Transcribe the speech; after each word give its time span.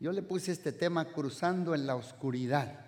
Yo 0.00 0.12
le 0.12 0.22
puse 0.22 0.52
este 0.52 0.72
tema 0.72 1.06
cruzando 1.06 1.74
en 1.74 1.86
la 1.86 1.96
oscuridad, 1.96 2.86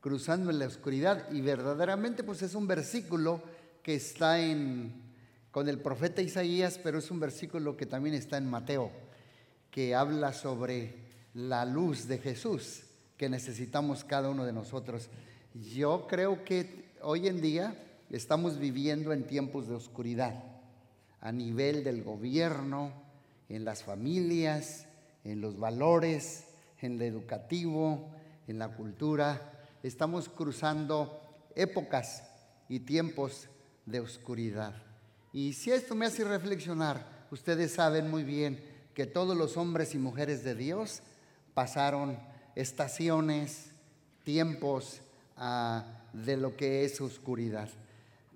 cruzando 0.00 0.50
en 0.50 0.58
la 0.58 0.66
oscuridad 0.66 1.30
y 1.32 1.40
verdaderamente 1.40 2.22
pues 2.24 2.42
es 2.42 2.54
un 2.54 2.66
versículo 2.66 3.42
que 3.82 3.94
está 3.94 4.40
en 4.40 5.06
con 5.50 5.70
el 5.70 5.78
profeta 5.78 6.20
Isaías, 6.20 6.78
pero 6.82 6.98
es 6.98 7.10
un 7.10 7.18
versículo 7.18 7.78
que 7.78 7.86
también 7.86 8.14
está 8.14 8.36
en 8.36 8.50
Mateo, 8.50 8.90
que 9.70 9.94
habla 9.94 10.34
sobre 10.34 10.96
la 11.32 11.64
luz 11.64 12.06
de 12.06 12.18
Jesús 12.18 12.82
que 13.16 13.28
necesitamos 13.28 14.04
cada 14.04 14.28
uno 14.28 14.44
de 14.44 14.52
nosotros. 14.52 15.08
Yo 15.54 16.06
creo 16.08 16.44
que 16.44 16.90
hoy 17.00 17.26
en 17.26 17.40
día 17.40 17.74
estamos 18.10 18.58
viviendo 18.58 19.12
en 19.12 19.26
tiempos 19.26 19.68
de 19.68 19.74
oscuridad 19.74 20.44
a 21.20 21.32
nivel 21.32 21.82
del 21.82 22.02
gobierno, 22.02 22.92
en 23.48 23.64
las 23.64 23.82
familias, 23.82 24.86
en 25.26 25.40
los 25.40 25.58
valores, 25.58 26.44
en 26.80 26.98
lo 26.98 27.04
educativo, 27.04 28.12
en 28.46 28.58
la 28.58 28.68
cultura. 28.68 29.52
Estamos 29.82 30.28
cruzando 30.28 31.20
épocas 31.56 32.22
y 32.68 32.80
tiempos 32.80 33.48
de 33.86 34.00
oscuridad. 34.00 34.74
Y 35.32 35.52
si 35.52 35.72
esto 35.72 35.94
me 35.94 36.06
hace 36.06 36.22
reflexionar, 36.22 37.26
ustedes 37.30 37.72
saben 37.74 38.08
muy 38.08 38.22
bien 38.22 38.62
que 38.94 39.06
todos 39.06 39.36
los 39.36 39.56
hombres 39.56 39.94
y 39.94 39.98
mujeres 39.98 40.44
de 40.44 40.54
Dios 40.54 41.02
pasaron 41.54 42.18
estaciones, 42.54 43.72
tiempos 44.22 45.00
ah, 45.36 46.04
de 46.12 46.36
lo 46.36 46.56
que 46.56 46.84
es 46.84 47.00
oscuridad. 47.00 47.68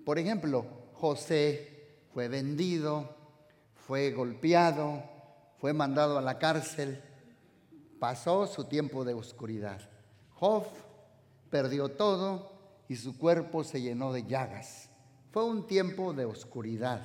Por 0.04 0.18
ejemplo, 0.18 0.66
José 0.94 1.68
fue 2.12 2.28
vendido, 2.28 3.16
fue 3.86 4.10
golpeado, 4.10 5.02
fue 5.60 5.74
mandado 5.74 6.16
a 6.16 6.22
la 6.22 6.38
cárcel, 6.38 7.02
pasó 7.98 8.46
su 8.46 8.64
tiempo 8.64 9.04
de 9.04 9.12
oscuridad. 9.12 9.80
Job 10.34 10.64
perdió 11.50 11.90
todo 11.90 12.52
y 12.88 12.96
su 12.96 13.18
cuerpo 13.18 13.62
se 13.62 13.82
llenó 13.82 14.12
de 14.12 14.24
llagas. 14.24 14.88
Fue 15.30 15.44
un 15.44 15.66
tiempo 15.66 16.14
de 16.14 16.24
oscuridad. 16.24 17.02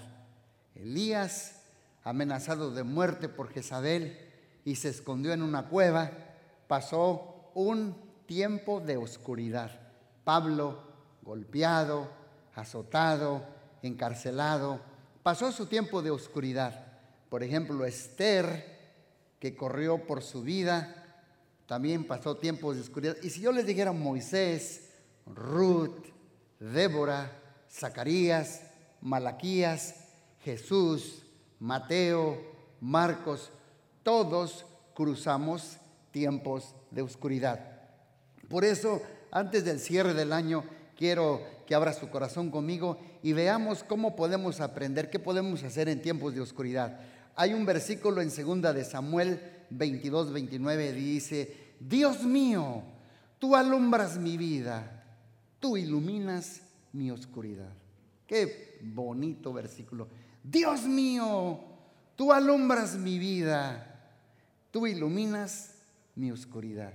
Elías, 0.73 1.63
amenazado 2.03 2.71
de 2.71 2.83
muerte 2.83 3.27
por 3.27 3.49
Jezabel 3.49 4.17
y 4.63 4.75
se 4.75 4.87
escondió 4.89 5.33
en 5.33 5.41
una 5.41 5.67
cueva, 5.67 6.11
pasó 6.67 7.51
un 7.55 7.95
tiempo 8.25 8.79
de 8.79 8.95
oscuridad. 8.95 9.79
Pablo, 10.23 10.79
golpeado, 11.23 12.07
azotado, 12.55 13.43
encarcelado, 13.81 14.79
pasó 15.23 15.51
su 15.51 15.65
tiempo 15.65 16.01
de 16.01 16.11
oscuridad. 16.11 16.84
Por 17.35 17.43
ejemplo, 17.43 17.85
Esther, 17.85 18.65
que 19.41 19.57
corrió 19.57 20.07
por 20.07 20.23
su 20.23 20.41
vida, 20.41 21.03
también 21.67 22.07
pasó 22.07 22.37
tiempos 22.37 22.77
de 22.77 22.81
oscuridad. 22.83 23.17
Y 23.23 23.29
si 23.29 23.41
yo 23.41 23.51
les 23.51 23.65
dijera 23.65 23.91
Moisés, 23.91 24.91
Ruth, 25.25 26.05
Débora, 26.61 27.29
Zacarías, 27.69 28.61
Malaquías, 29.01 29.95
Jesús, 30.45 31.23
Mateo, 31.59 32.37
Marcos, 32.79 33.51
todos 34.01 34.65
cruzamos 34.93 35.75
tiempos 36.11 36.73
de 36.89 37.01
oscuridad. 37.01 37.81
Por 38.47 38.63
eso, 38.63 39.01
antes 39.29 39.65
del 39.65 39.81
cierre 39.81 40.13
del 40.13 40.31
año, 40.31 40.63
quiero 40.97 41.41
que 41.67 41.75
abra 41.75 41.91
su 41.91 42.09
corazón 42.09 42.49
conmigo 42.49 42.97
y 43.21 43.33
veamos 43.33 43.83
cómo 43.83 44.15
podemos 44.15 44.61
aprender, 44.61 45.09
qué 45.09 45.19
podemos 45.19 45.63
hacer 45.63 45.89
en 45.89 46.01
tiempos 46.01 46.33
de 46.33 46.39
oscuridad. 46.39 46.97
Hay 47.35 47.53
un 47.53 47.65
versículo 47.65 48.21
en 48.21 48.31
segunda 48.31 48.71
de 48.71 48.85
Samuel 48.85 49.39
22, 49.69 50.31
29, 50.31 50.93
dice, 50.93 51.75
Dios 51.79 52.23
mío, 52.23 52.83
tú 53.39 53.55
alumbras 53.55 54.17
mi 54.17 54.37
vida, 54.37 55.03
tú 55.59 55.75
iluminas 55.75 56.61
mi 56.93 57.11
oscuridad. 57.11 57.73
Qué 58.25 58.79
bonito 58.81 59.51
versículo. 59.51 60.07
Dios 60.43 60.83
mío, 60.83 61.59
tú 62.15 62.31
alumbras 62.31 62.95
mi 62.95 63.19
vida, 63.19 64.13
tú 64.71 64.87
iluminas 64.87 65.75
mi 66.15 66.31
oscuridad. 66.31 66.93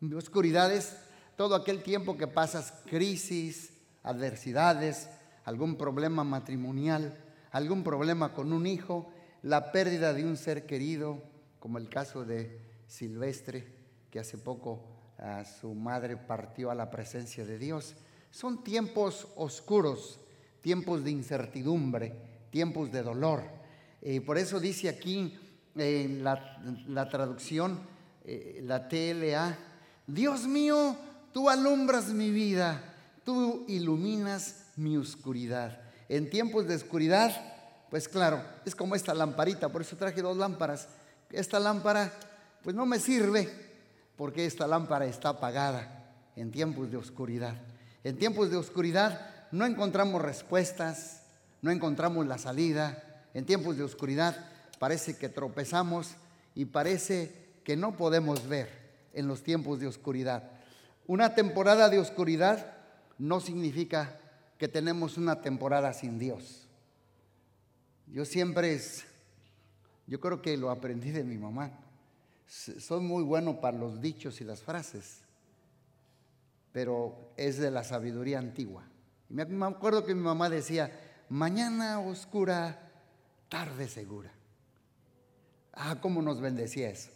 Mi 0.00 0.14
oscuridad 0.14 0.72
es 0.72 0.96
todo 1.36 1.54
aquel 1.54 1.82
tiempo 1.82 2.16
que 2.16 2.26
pasas 2.26 2.74
crisis, 2.86 3.72
adversidades, 4.02 5.08
algún 5.44 5.76
problema 5.76 6.24
matrimonial, 6.24 7.16
algún 7.52 7.84
problema 7.84 8.32
con 8.32 8.52
un 8.52 8.66
hijo, 8.66 9.11
la 9.42 9.72
pérdida 9.72 10.14
de 10.14 10.24
un 10.24 10.36
ser 10.36 10.66
querido, 10.66 11.22
como 11.58 11.78
el 11.78 11.88
caso 11.88 12.24
de 12.24 12.60
Silvestre, 12.86 13.66
que 14.10 14.20
hace 14.20 14.38
poco 14.38 14.84
a 15.18 15.44
su 15.44 15.74
madre 15.74 16.16
partió 16.16 16.70
a 16.70 16.74
la 16.74 16.90
presencia 16.90 17.44
de 17.44 17.58
Dios. 17.58 17.94
Son 18.30 18.62
tiempos 18.62 19.28
oscuros, 19.36 20.20
tiempos 20.60 21.04
de 21.04 21.10
incertidumbre, 21.10 22.14
tiempos 22.50 22.92
de 22.92 23.02
dolor. 23.02 23.42
Eh, 24.00 24.20
por 24.20 24.38
eso 24.38 24.60
dice 24.60 24.88
aquí 24.88 25.38
en 25.76 26.22
la, 26.22 27.08
traducción, 27.10 27.80
eh, 28.24 28.60
la 28.62 28.88
TLA, 28.88 29.58
Dios 30.06 30.46
mío, 30.46 30.96
tú 31.32 31.48
alumbras 31.48 32.08
mi 32.08 32.30
vida, 32.30 32.82
tú 33.24 33.64
iluminas 33.68 34.66
mi 34.76 34.96
oscuridad. 34.96 35.80
En 36.08 36.30
tiempos 36.30 36.66
de 36.66 36.76
oscuridad 36.76 37.51
pues 37.92 38.08
claro, 38.08 38.42
es 38.64 38.74
como 38.74 38.94
esta 38.94 39.12
lamparita, 39.12 39.68
por 39.68 39.82
eso 39.82 39.98
traje 39.98 40.22
dos 40.22 40.38
lámparas. 40.38 40.88
Esta 41.30 41.60
lámpara, 41.60 42.10
pues 42.62 42.74
no 42.74 42.86
me 42.86 42.98
sirve, 42.98 43.46
porque 44.16 44.46
esta 44.46 44.66
lámpara 44.66 45.04
está 45.04 45.28
apagada 45.28 46.02
en 46.34 46.50
tiempos 46.50 46.90
de 46.90 46.96
oscuridad. 46.96 47.54
En 48.02 48.16
tiempos 48.16 48.50
de 48.50 48.56
oscuridad 48.56 49.46
no 49.52 49.66
encontramos 49.66 50.22
respuestas, 50.22 51.24
no 51.60 51.70
encontramos 51.70 52.26
la 52.26 52.38
salida. 52.38 53.26
En 53.34 53.44
tiempos 53.44 53.76
de 53.76 53.84
oscuridad 53.84 54.42
parece 54.78 55.18
que 55.18 55.28
tropezamos 55.28 56.12
y 56.54 56.64
parece 56.64 57.50
que 57.62 57.76
no 57.76 57.98
podemos 57.98 58.48
ver 58.48 58.70
en 59.12 59.28
los 59.28 59.42
tiempos 59.42 59.80
de 59.80 59.88
oscuridad. 59.88 60.44
Una 61.06 61.34
temporada 61.34 61.90
de 61.90 61.98
oscuridad 61.98 62.72
no 63.18 63.40
significa 63.40 64.18
que 64.56 64.66
tenemos 64.66 65.18
una 65.18 65.42
temporada 65.42 65.92
sin 65.92 66.18
Dios. 66.18 66.61
Yo 68.12 68.26
siempre 68.26 68.74
es, 68.74 69.04
yo 70.06 70.20
creo 70.20 70.42
que 70.42 70.58
lo 70.58 70.70
aprendí 70.70 71.10
de 71.10 71.24
mi 71.24 71.38
mamá. 71.38 71.72
Soy 72.46 73.00
muy 73.00 73.22
bueno 73.22 73.58
para 73.58 73.78
los 73.78 74.02
dichos 74.02 74.42
y 74.42 74.44
las 74.44 74.60
frases, 74.60 75.20
pero 76.72 77.32
es 77.38 77.56
de 77.56 77.70
la 77.70 77.82
sabiduría 77.84 78.38
antigua. 78.38 78.84
Y 79.30 79.34
me 79.34 79.64
acuerdo 79.64 80.04
que 80.04 80.14
mi 80.14 80.20
mamá 80.20 80.50
decía, 80.50 80.92
mañana 81.30 82.00
oscura, 82.00 82.90
tarde 83.48 83.88
segura. 83.88 84.30
Ah, 85.72 85.96
cómo 86.02 86.20
nos 86.20 86.38
bendecía 86.38 86.90
eso. 86.90 87.10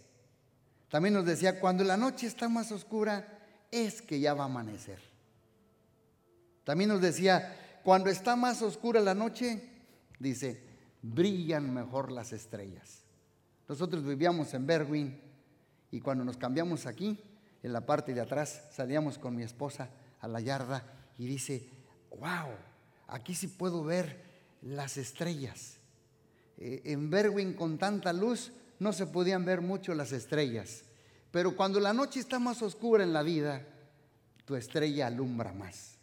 También 0.88 1.12
nos 1.12 1.26
decía, 1.26 1.60
cuando 1.60 1.84
la 1.84 1.98
noche 1.98 2.26
está 2.26 2.48
más 2.48 2.72
oscura, 2.72 3.38
es 3.70 4.00
que 4.00 4.18
ya 4.18 4.32
va 4.32 4.44
a 4.44 4.46
amanecer. 4.46 5.00
También 6.64 6.88
nos 6.88 7.02
decía, 7.02 7.80
cuando 7.84 8.08
está 8.08 8.34
más 8.34 8.62
oscura 8.62 9.02
la 9.02 9.12
noche, 9.12 9.62
dice, 10.18 10.66
brillan 11.14 11.72
mejor 11.72 12.10
las 12.10 12.32
estrellas. 12.32 13.02
Nosotros 13.68 14.04
vivíamos 14.04 14.52
en 14.54 14.66
Berwin 14.66 15.20
y 15.90 16.00
cuando 16.00 16.24
nos 16.24 16.36
cambiamos 16.36 16.86
aquí, 16.86 17.18
en 17.62 17.72
la 17.72 17.84
parte 17.84 18.14
de 18.14 18.20
atrás, 18.20 18.62
salíamos 18.72 19.18
con 19.18 19.34
mi 19.34 19.42
esposa 19.42 19.90
a 20.20 20.28
la 20.28 20.40
yarda 20.40 20.84
y 21.18 21.26
dice, 21.26 21.68
wow, 22.10 22.54
aquí 23.08 23.34
sí 23.34 23.48
puedo 23.48 23.82
ver 23.82 24.24
las 24.62 24.96
estrellas. 24.96 25.78
Eh, 26.58 26.82
en 26.84 27.10
Berwin 27.10 27.54
con 27.54 27.78
tanta 27.78 28.12
luz 28.12 28.52
no 28.78 28.92
se 28.92 29.06
podían 29.06 29.44
ver 29.44 29.60
mucho 29.60 29.94
las 29.94 30.12
estrellas, 30.12 30.84
pero 31.30 31.56
cuando 31.56 31.80
la 31.80 31.92
noche 31.92 32.20
está 32.20 32.38
más 32.38 32.62
oscura 32.62 33.04
en 33.04 33.12
la 33.12 33.22
vida, 33.22 33.66
tu 34.44 34.54
estrella 34.54 35.09
alumbra 35.09 35.52
más. 35.52 35.98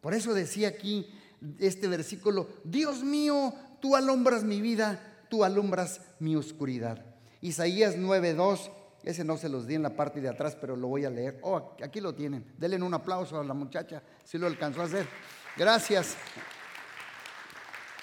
Por 0.00 0.14
eso 0.14 0.32
decía 0.34 0.68
aquí 0.68 1.10
este 1.58 1.88
versículo, 1.88 2.48
Dios 2.64 3.02
mío, 3.02 3.54
tú 3.80 3.96
alumbras 3.96 4.44
mi 4.44 4.60
vida, 4.60 5.00
tú 5.28 5.44
alumbras 5.44 6.00
mi 6.18 6.36
oscuridad. 6.36 7.04
Isaías 7.40 7.96
9:2, 7.96 8.70
ese 9.02 9.24
no 9.24 9.36
se 9.36 9.48
los 9.48 9.66
di 9.66 9.74
en 9.74 9.82
la 9.82 9.96
parte 9.96 10.20
de 10.20 10.28
atrás, 10.28 10.56
pero 10.60 10.76
lo 10.76 10.88
voy 10.88 11.04
a 11.04 11.10
leer. 11.10 11.38
Oh, 11.42 11.76
aquí 11.82 12.00
lo 12.00 12.14
tienen. 12.14 12.44
Denle 12.58 12.82
un 12.82 12.94
aplauso 12.94 13.40
a 13.40 13.44
la 13.44 13.54
muchacha, 13.54 14.02
si 14.24 14.36
lo 14.36 14.46
alcanzó 14.46 14.82
a 14.82 14.84
hacer. 14.84 15.06
Gracias. 15.56 16.16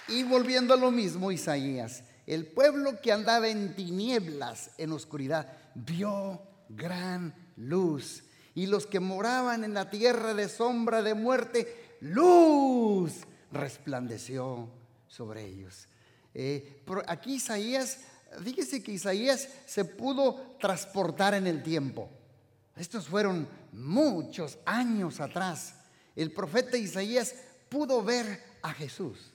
Y 0.07 0.24
volviendo 0.24 0.74
a 0.74 0.77
lo 0.77 0.89
mismo, 0.89 1.31
Isaías, 1.31 2.03
el 2.25 2.47
pueblo 2.47 3.00
que 3.01 3.12
andaba 3.12 3.47
en 3.47 3.75
tinieblas, 3.75 4.71
en 4.77 4.91
oscuridad, 4.91 5.51
vio 5.75 6.41
gran 6.69 7.33
luz. 7.57 8.24
Y 8.56 8.65
los 8.65 8.88
que 8.88 9.00
moraban 9.00 9.63
en 9.63 9.74
la 9.74 9.89
tierra 9.89 10.33
de 10.33 10.50
sombra 10.50 11.03
de 11.03 11.13
muerte, 11.13 11.97
luz 12.00 13.13
resplandeció 13.51 14.69
sobre 15.07 15.45
ellos. 15.45 15.88
Eh, 16.33 16.83
aquí 17.07 17.36
Isaías 17.36 18.00
fíjese 18.44 18.83
que 18.83 18.94
Isaías 18.94 19.48
se 19.65 19.86
pudo 19.86 20.56
transportar 20.59 21.33
en 21.33 21.48
el 21.48 21.63
tiempo. 21.63 22.09
Estos 22.75 23.07
fueron 23.07 23.48
muchos 23.71 24.59
años 24.65 25.19
atrás. 25.19 25.75
El 26.15 26.31
profeta 26.31 26.77
Isaías 26.77 27.36
pudo 27.69 28.04
ver 28.04 28.42
a 28.62 28.71
Jesús. 28.74 29.33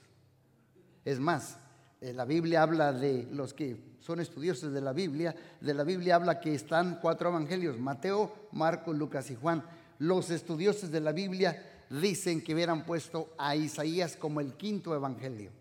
Es 1.03 1.19
más, 1.19 1.57
eh, 2.01 2.13
la 2.13 2.25
Biblia 2.25 2.61
habla 2.61 2.93
de 2.93 3.27
los 3.31 3.53
que 3.53 3.93
son 3.99 4.19
estudiosos 4.19 4.73
de 4.73 4.81
la 4.81 4.93
Biblia, 4.93 5.35
de 5.59 5.73
la 5.73 5.83
Biblia 5.83 6.15
habla 6.15 6.39
que 6.39 6.53
están 6.53 6.99
cuatro 7.01 7.29
evangelios, 7.29 7.79
Mateo, 7.79 8.47
Marcos, 8.51 8.97
Lucas 8.97 9.29
y 9.31 9.35
Juan. 9.35 9.63
Los 9.99 10.29
estudiosos 10.29 10.91
de 10.91 10.99
la 10.99 11.11
Biblia 11.11 11.85
dicen 11.89 12.41
que 12.41 12.53
hubieran 12.53 12.85
puesto 12.85 13.33
a 13.37 13.55
Isaías 13.55 14.15
como 14.15 14.39
el 14.39 14.53
quinto 14.53 14.95
evangelio, 14.95 15.51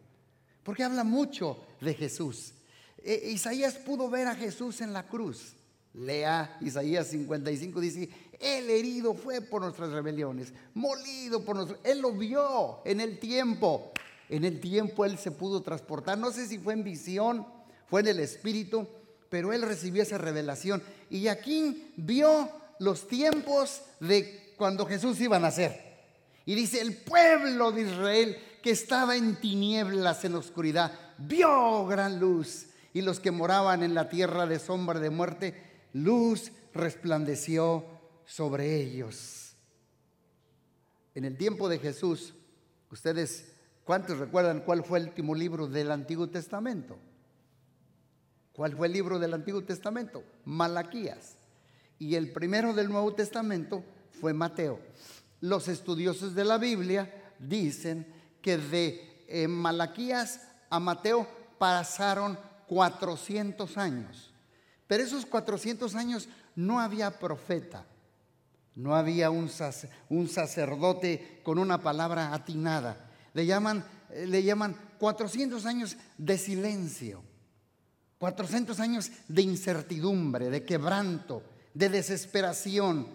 porque 0.63 0.85
habla 0.85 1.05
mucho 1.05 1.59
de 1.81 1.95
Jesús. 1.95 2.55
E, 3.05 3.31
Isaías 3.31 3.75
pudo 3.75 4.09
ver 4.09 4.29
a 4.29 4.35
Jesús 4.35 4.81
en 4.81 4.93
la 4.93 5.07
cruz. 5.07 5.55
Lea 5.95 6.57
Isaías 6.61 7.09
55, 7.09 7.81
dice, 7.81 8.09
el 8.41 8.71
herido 8.71 9.15
fue 9.15 9.41
por 9.41 9.63
nuestras 9.63 9.91
rebeliones, 9.91 10.53
molido 10.75 11.45
por 11.45 11.57
nosotros. 11.57 11.81
Él 11.85 12.01
lo 12.01 12.13
vio 12.13 12.81
en 12.85 13.01
el 13.01 13.19
tiempo. 13.19 13.93
En 14.29 14.45
el 14.45 14.61
tiempo 14.61 15.05
él 15.05 15.19
se 15.19 15.31
pudo 15.31 15.63
transportar. 15.63 16.17
No 16.17 16.33
sé 16.33 16.47
si 16.47 16.59
fue 16.59 16.73
en 16.73 16.83
visión, 16.83 17.47
fue 17.89 18.01
en 18.01 18.09
el 18.09 18.21
espíritu, 18.21 18.89
pero 19.29 19.53
él 19.53 19.63
recibió 19.63 20.03
esa 20.03 20.17
revelación. 20.17 20.83
Y 21.11 21.29
aquí 21.29 21.93
vio 21.97 22.51
los 22.79 23.07
tiempos 23.07 23.83
de 24.01 24.55
cuando 24.57 24.87
Jesús 24.87 25.21
iba 25.21 25.37
a 25.37 25.41
nacer. 25.41 25.93
Y 26.47 26.55
dice, 26.55 26.81
el 26.81 26.97
pueblo 26.97 27.71
de 27.71 27.83
Israel 27.83 28.37
que 28.63 28.71
estaba 28.71 29.17
en 29.17 29.37
tinieblas, 29.37 30.25
en 30.25 30.35
oscuridad, 30.35 30.93
vio 31.19 31.87
gran 31.87 32.21
luz. 32.21 32.69
Y 32.95 33.03
los 33.03 33.21
que 33.21 33.31
moraban 33.31 33.83
en 33.83 33.95
la 33.95 34.09
tierra 34.09 34.47
de 34.47 34.59
sombra 34.59 35.01
de 35.01 35.11
muerte, 35.11 35.63
luz 35.93 36.53
resplandeció 36.73 37.85
sobre 38.25 38.77
ellos. 38.77 39.55
En 41.15 41.25
el 41.25 41.37
tiempo 41.37 41.69
de 41.69 41.79
Jesús, 41.79 42.35
ustedes, 42.91 43.53
¿cuántos 43.85 44.19
recuerdan 44.19 44.61
cuál 44.61 44.85
fue 44.85 44.99
el 44.99 45.09
último 45.09 45.35
libro 45.35 45.67
del 45.67 45.91
Antiguo 45.91 46.29
Testamento? 46.29 46.99
¿Cuál 48.53 48.77
fue 48.77 48.87
el 48.87 48.93
libro 48.93 49.19
del 49.19 49.35
Antiguo 49.35 49.63
Testamento? 49.65 50.23
Malaquías. 50.45 51.37
Y 51.99 52.15
el 52.15 52.33
primero 52.33 52.75
del 52.75 52.89
Nuevo 52.91 53.15
Testamento 53.15 53.83
fue 54.11 54.33
Mateo. 54.35 54.81
Los 55.41 55.69
estudiosos 55.69 56.35
de 56.35 56.45
la 56.45 56.59
Biblia 56.59 57.35
dicen 57.39 58.07
que 58.43 58.59
de 58.59 59.25
eh, 59.29 59.49
Malaquías 59.49 60.41
a 60.69 60.79
Mateo 60.81 61.27
pasaron 61.59 62.39
400 62.67 63.79
años. 63.79 64.33
Pero 64.87 65.05
esos 65.05 65.25
400 65.25 65.95
años 65.95 66.29
no 66.57 66.81
había 66.81 67.19
profeta, 67.19 67.87
no 68.75 68.95
había 68.95 69.31
un, 69.31 69.49
sacerdote 69.49 71.41
con 71.43 71.59
una 71.59 71.83
palabra 71.83 72.35
atinada. 72.35 73.11
Le 73.33 73.47
llaman, 73.47 73.85
eh, 74.11 74.27
le 74.27 74.43
llaman 74.43 74.77
400 74.99 75.65
años 75.67 75.97
de 76.19 76.37
silencio, 76.37 77.23
400 78.19 78.81
años 78.81 79.11
de 79.29 79.43
incertidumbre, 79.43 80.51
de 80.51 80.65
quebranto, 80.65 81.43
de 81.75 81.89
desesperación, 81.89 83.07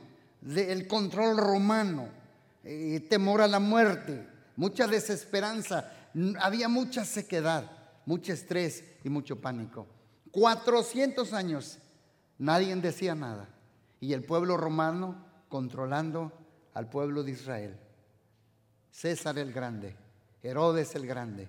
del 0.41 0.88
control 0.88 1.38
romano, 1.38 2.09
eh, 2.63 3.06
temor 3.09 3.41
a 3.41 3.47
la 3.47 3.59
muerte, 3.59 4.37
mucha 4.57 4.88
desesperanza, 4.88 5.89
había 6.42 6.68
mucha 6.68 7.06
sequedad, 7.06 7.71
mucho 8.06 8.33
estrés 8.33 8.83
y 9.04 9.09
mucho 9.09 9.39
pánico. 9.39 9.88
400 10.31 11.31
años 11.31 11.80
nadie 12.38 12.75
decía 12.75 13.15
nada. 13.15 13.48
Y 14.00 14.13
el 14.13 14.24
pueblo 14.24 14.57
romano 14.57 15.25
controlando 15.48 16.31
al 16.74 16.89
pueblo 16.89 17.24
de 17.24 17.31
Israel. 17.31 17.80
César 18.92 19.38
el 19.39 19.54
Grande, 19.54 19.95
Herodes 20.44 20.94
el 20.95 21.07
Grande. 21.07 21.48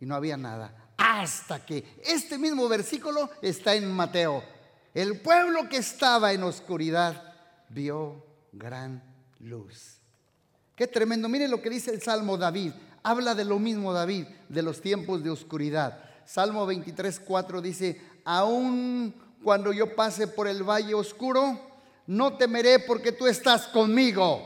Y 0.00 0.06
no 0.06 0.14
había 0.14 0.36
nada. 0.36 0.92
Hasta 0.96 1.64
que 1.64 1.98
este 2.04 2.38
mismo 2.38 2.68
versículo 2.68 3.30
está 3.42 3.74
en 3.74 3.90
Mateo. 3.90 4.42
El 4.94 5.20
pueblo 5.20 5.68
que 5.68 5.78
estaba 5.78 6.32
en 6.32 6.42
oscuridad 6.42 7.34
vio 7.68 8.24
gran 8.52 9.02
luz. 9.40 10.00
Qué 10.76 10.86
tremendo. 10.86 11.28
Mire 11.28 11.48
lo 11.48 11.62
que 11.62 11.70
dice 11.70 11.90
el 11.90 12.02
Salmo 12.02 12.36
David. 12.36 12.72
Habla 13.02 13.34
de 13.34 13.46
lo 13.46 13.58
mismo 13.58 13.94
David, 13.94 14.26
de 14.48 14.62
los 14.62 14.82
tiempos 14.82 15.24
de 15.24 15.30
oscuridad. 15.30 15.98
Salmo 16.26 16.66
23, 16.66 17.20
4 17.20 17.62
dice, 17.62 18.00
aun 18.24 19.14
cuando 19.42 19.72
yo 19.72 19.94
pase 19.96 20.26
por 20.26 20.46
el 20.46 20.62
valle 20.62 20.92
oscuro, 20.92 21.58
no 22.06 22.36
temeré 22.36 22.80
porque 22.80 23.12
tú 23.12 23.26
estás 23.26 23.68
conmigo. 23.68 24.42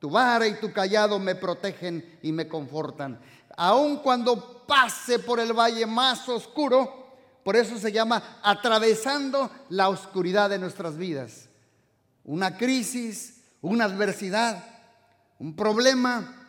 Tu 0.00 0.10
vara 0.10 0.48
y 0.48 0.54
tu 0.54 0.72
callado 0.72 1.18
me 1.18 1.34
protegen 1.34 2.18
y 2.22 2.32
me 2.32 2.48
confortan. 2.48 3.20
Aun 3.56 3.98
cuando 3.98 4.66
pase 4.66 5.18
por 5.18 5.38
el 5.38 5.52
valle 5.52 5.86
más 5.86 6.28
oscuro, 6.28 7.14
por 7.44 7.54
eso 7.54 7.78
se 7.78 7.92
llama 7.92 8.40
atravesando 8.42 9.50
la 9.68 9.90
oscuridad 9.90 10.50
de 10.50 10.58
nuestras 10.58 10.96
vidas. 10.96 11.48
Una 12.24 12.56
crisis, 12.56 13.42
una 13.60 13.84
adversidad, 13.84 14.79
un 15.40 15.56
problema, 15.56 16.48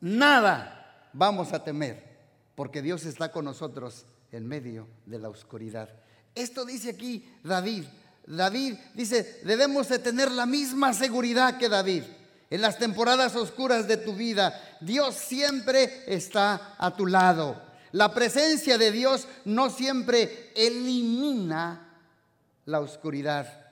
nada 0.00 1.08
vamos 1.12 1.52
a 1.52 1.64
temer 1.64 2.06
porque 2.54 2.82
Dios 2.82 3.04
está 3.04 3.32
con 3.32 3.46
nosotros 3.46 4.04
en 4.30 4.46
medio 4.46 4.86
de 5.06 5.18
la 5.18 5.28
oscuridad. 5.28 5.88
Esto 6.34 6.64
dice 6.64 6.90
aquí 6.90 7.28
David. 7.42 7.84
David 8.26 8.74
dice, 8.94 9.40
debemos 9.44 9.88
de 9.88 9.98
tener 9.98 10.30
la 10.30 10.44
misma 10.44 10.92
seguridad 10.92 11.56
que 11.56 11.68
David. 11.68 12.02
En 12.50 12.60
las 12.60 12.78
temporadas 12.78 13.34
oscuras 13.36 13.88
de 13.88 13.96
tu 13.96 14.14
vida, 14.14 14.60
Dios 14.80 15.14
siempre 15.14 16.04
está 16.06 16.74
a 16.78 16.94
tu 16.94 17.06
lado. 17.06 17.62
La 17.92 18.12
presencia 18.12 18.76
de 18.76 18.92
Dios 18.92 19.26
no 19.46 19.70
siempre 19.70 20.52
elimina 20.54 21.96
la 22.66 22.80
oscuridad, 22.80 23.66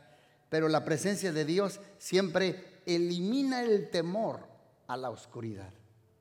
pero 0.49 0.69
la 0.69 0.85
presencia 0.85 1.33
de 1.33 1.45
Dios 1.45 1.81
siempre 1.99 2.76
elimina 2.87 3.63
el 3.63 3.91
temor 3.91 4.41
a 4.87 4.97
la 4.97 5.11
oscuridad. 5.11 5.73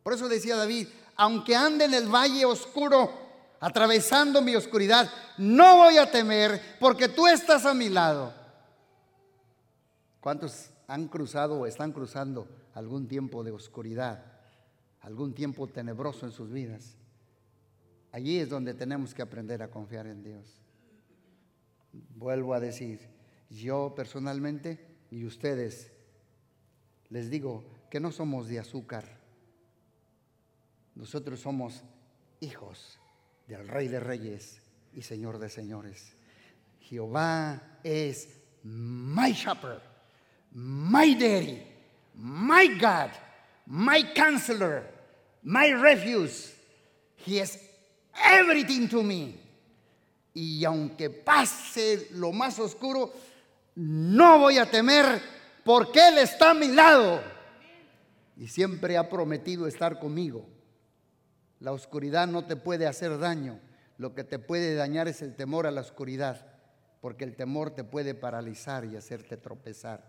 Por 0.04 0.14
eso 0.14 0.28
decía 0.28 0.56
David, 0.56 0.88
aunque 1.16 1.56
ande 1.56 1.86
en 1.86 1.94
el 1.94 2.08
valle 2.08 2.44
oscuro, 2.46 3.12
atravesando 3.60 4.42
mi 4.42 4.56
oscuridad, 4.56 5.10
no 5.38 5.78
voy 5.78 5.98
a 5.98 6.12
temer 6.12 6.60
porque 6.80 7.08
tú 7.08 7.28
estás 7.28 7.66
a 7.66 7.74
mi 7.74 7.90
lado. 7.90 8.34
¿Cuántos 10.20 10.72
han 10.88 11.08
cruzado 11.08 11.60
o 11.60 11.66
están 11.66 11.92
cruzando 11.92 12.48
algún 12.74 13.08
tiempo 13.08 13.44
de 13.44 13.52
oscuridad, 13.52 14.24
algún 15.02 15.34
tiempo 15.34 15.68
tenebroso 15.68 16.26
en 16.26 16.32
sus 16.32 16.52
vidas? 16.52 16.98
Allí 18.12 18.40
es 18.40 18.50
donde 18.50 18.74
tenemos 18.74 19.14
que 19.14 19.22
aprender 19.22 19.62
a 19.62 19.70
confiar 19.70 20.08
en 20.08 20.24
Dios. 20.24 20.62
Vuelvo 22.16 22.54
a 22.54 22.60
decir, 22.60 23.10
yo 23.50 23.94
personalmente 23.96 24.86
y 25.12 25.26
ustedes 25.26 25.95
les 27.10 27.30
digo 27.30 27.64
que 27.90 28.00
no 28.00 28.12
somos 28.12 28.48
de 28.48 28.60
azúcar 28.60 29.26
nosotros 30.96 31.42
somos 31.42 31.84
hijos 32.40 32.98
del 33.48 33.68
Rey 33.68 33.90
de 33.90 34.00
Reyes 34.00 34.62
y 34.94 35.02
Señor 35.02 35.40
de 35.40 35.50
Señores. 35.50 36.16
Jehová 36.80 37.80
es 37.84 38.30
my 38.64 39.34
shepherd, 39.34 39.82
my 40.54 41.14
daddy, 41.16 41.62
my 42.16 42.68
God, 42.80 43.12
my 43.66 44.14
counselor, 44.14 44.84
my 45.44 45.74
refuge. 45.74 46.54
He 47.18 47.40
is 47.40 47.60
everything 48.24 48.88
to 48.88 49.04
me. 49.04 49.36
Y 50.34 50.64
aunque 50.64 51.10
pase 51.10 52.08
lo 52.12 52.32
más 52.32 52.58
oscuro, 52.60 53.12
no 53.76 54.40
voy 54.40 54.58
a 54.58 54.70
temer 54.70 55.22
porque 55.66 56.08
Él 56.10 56.20
está 56.20 56.52
a 56.52 56.54
mi 56.54 56.68
lado. 56.68 57.20
Y 58.38 58.48
siempre 58.48 58.98
ha 58.98 59.10
prometido 59.10 59.66
estar 59.66 59.98
conmigo. 60.00 60.46
La 61.60 61.72
oscuridad 61.72 62.28
no 62.28 62.46
te 62.46 62.56
puede 62.56 62.86
hacer 62.86 63.18
daño. 63.18 63.60
Lo 63.98 64.14
que 64.14 64.24
te 64.24 64.38
puede 64.38 64.76
dañar 64.76 65.08
es 65.08 65.24
el 65.24 65.36
temor 65.36 65.66
a 65.66 65.72
la 65.72 65.82
oscuridad, 65.82 66.46
porque 67.02 67.24
el 67.24 67.36
temor 67.36 67.72
te 67.72 67.84
puede 67.84 68.14
paralizar 68.14 68.86
y 68.86 68.96
hacerte 68.96 69.38
tropezar. 69.38 70.04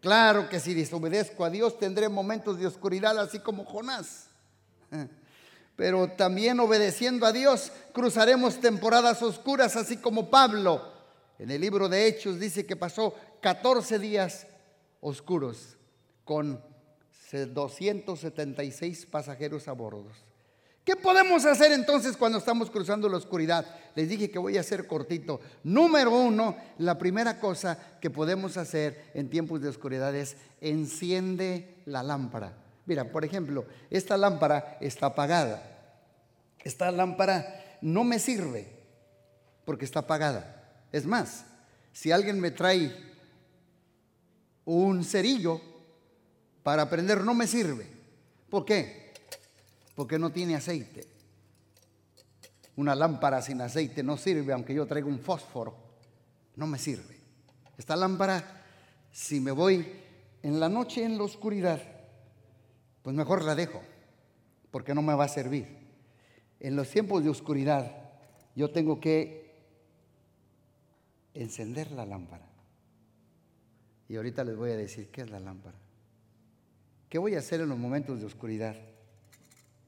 Claro 0.00 0.50
que 0.50 0.60
si 0.60 0.74
desobedezco 0.74 1.46
a 1.46 1.50
Dios 1.50 1.78
tendré 1.78 2.10
momentos 2.10 2.58
de 2.58 2.66
oscuridad 2.66 3.18
así 3.18 3.38
como 3.38 3.64
Jonás. 3.64 4.26
Pero 5.76 6.08
también 6.10 6.60
obedeciendo 6.60 7.24
a 7.24 7.32
Dios 7.32 7.72
cruzaremos 7.94 8.60
temporadas 8.60 9.22
oscuras 9.22 9.74
así 9.74 9.96
como 9.96 10.28
Pablo. 10.28 10.92
En 11.38 11.50
el 11.50 11.62
libro 11.62 11.88
de 11.88 12.06
Hechos 12.06 12.38
dice 12.38 12.66
que 12.66 12.76
pasó 12.76 13.14
14 13.40 13.98
días 13.98 14.46
oscuros 15.02 15.76
con 16.24 16.64
276 17.30 19.06
pasajeros 19.06 19.68
a 19.68 19.72
bordo. 19.72 20.06
¿Qué 20.84 20.96
podemos 20.96 21.44
hacer 21.44 21.70
entonces 21.72 22.16
cuando 22.16 22.38
estamos 22.38 22.70
cruzando 22.70 23.08
la 23.08 23.16
oscuridad? 23.16 23.64
Les 23.94 24.08
dije 24.08 24.30
que 24.30 24.38
voy 24.38 24.58
a 24.58 24.62
ser 24.64 24.86
cortito. 24.86 25.40
Número 25.62 26.10
uno, 26.10 26.56
la 26.78 26.98
primera 26.98 27.38
cosa 27.38 27.78
que 28.00 28.10
podemos 28.10 28.56
hacer 28.56 29.10
en 29.14 29.30
tiempos 29.30 29.60
de 29.60 29.68
oscuridad 29.68 30.14
es 30.14 30.36
enciende 30.60 31.82
la 31.84 32.02
lámpara. 32.02 32.56
Mira, 32.84 33.12
por 33.12 33.24
ejemplo, 33.24 33.64
esta 33.90 34.16
lámpara 34.16 34.76
está 34.80 35.06
apagada. 35.06 35.62
Esta 36.64 36.90
lámpara 36.90 37.78
no 37.80 38.02
me 38.02 38.18
sirve 38.18 38.66
porque 39.64 39.84
está 39.84 40.00
apagada. 40.00 40.84
Es 40.90 41.06
más, 41.06 41.44
si 41.92 42.10
alguien 42.10 42.40
me 42.40 42.50
trae 42.50 43.11
un 44.64 45.04
cerillo 45.04 45.60
para 46.62 46.88
prender, 46.88 47.22
no 47.24 47.34
me 47.34 47.46
sirve. 47.46 47.86
¿Por 48.48 48.64
qué? 48.64 49.02
porque 49.94 50.18
no 50.18 50.30
tiene 50.30 50.54
aceite. 50.54 51.06
Una 52.76 52.94
lámpara 52.94 53.42
sin 53.42 53.60
aceite 53.60 54.02
no 54.02 54.16
sirve, 54.16 54.52
aunque 54.52 54.74
yo 54.74 54.86
traiga 54.86 55.06
un 55.06 55.18
fósforo, 55.18 55.76
no 56.56 56.66
me 56.66 56.78
sirve. 56.78 57.16
Esta 57.76 57.96
lámpara, 57.96 58.64
si 59.10 59.40
me 59.40 59.50
voy 59.50 59.86
en 60.42 60.58
la 60.58 60.68
noche 60.68 61.04
en 61.04 61.18
la 61.18 61.24
oscuridad, 61.24 61.80
pues 63.02 63.14
mejor 63.14 63.44
la 63.44 63.54
dejo, 63.54 63.82
porque 64.70 64.94
no 64.94 65.02
me 65.02 65.14
va 65.14 65.24
a 65.24 65.28
servir. 65.28 65.66
En 66.60 66.76
los 66.76 66.88
tiempos 66.88 67.22
de 67.22 67.30
oscuridad, 67.30 68.10
yo 68.54 68.70
tengo 68.70 69.00
que 69.00 69.52
encender 71.34 71.92
la 71.92 72.06
lámpara. 72.06 72.51
Y 74.12 74.16
ahorita 74.16 74.44
les 74.44 74.54
voy 74.54 74.70
a 74.70 74.76
decir 74.76 75.08
qué 75.08 75.22
es 75.22 75.30
la 75.30 75.40
lámpara. 75.40 75.78
¿Qué 77.08 77.16
voy 77.16 77.34
a 77.34 77.38
hacer 77.38 77.62
en 77.62 77.70
los 77.70 77.78
momentos 77.78 78.20
de 78.20 78.26
oscuridad? 78.26 78.76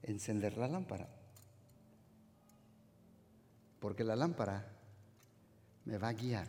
encender 0.01 0.57
la 0.57 0.67
lámpara. 0.67 1.07
Porque 3.79 4.03
la 4.03 4.15
lámpara 4.15 4.67
me 5.85 5.99
va 5.99 6.07
a 6.07 6.13
guiar, 6.13 6.47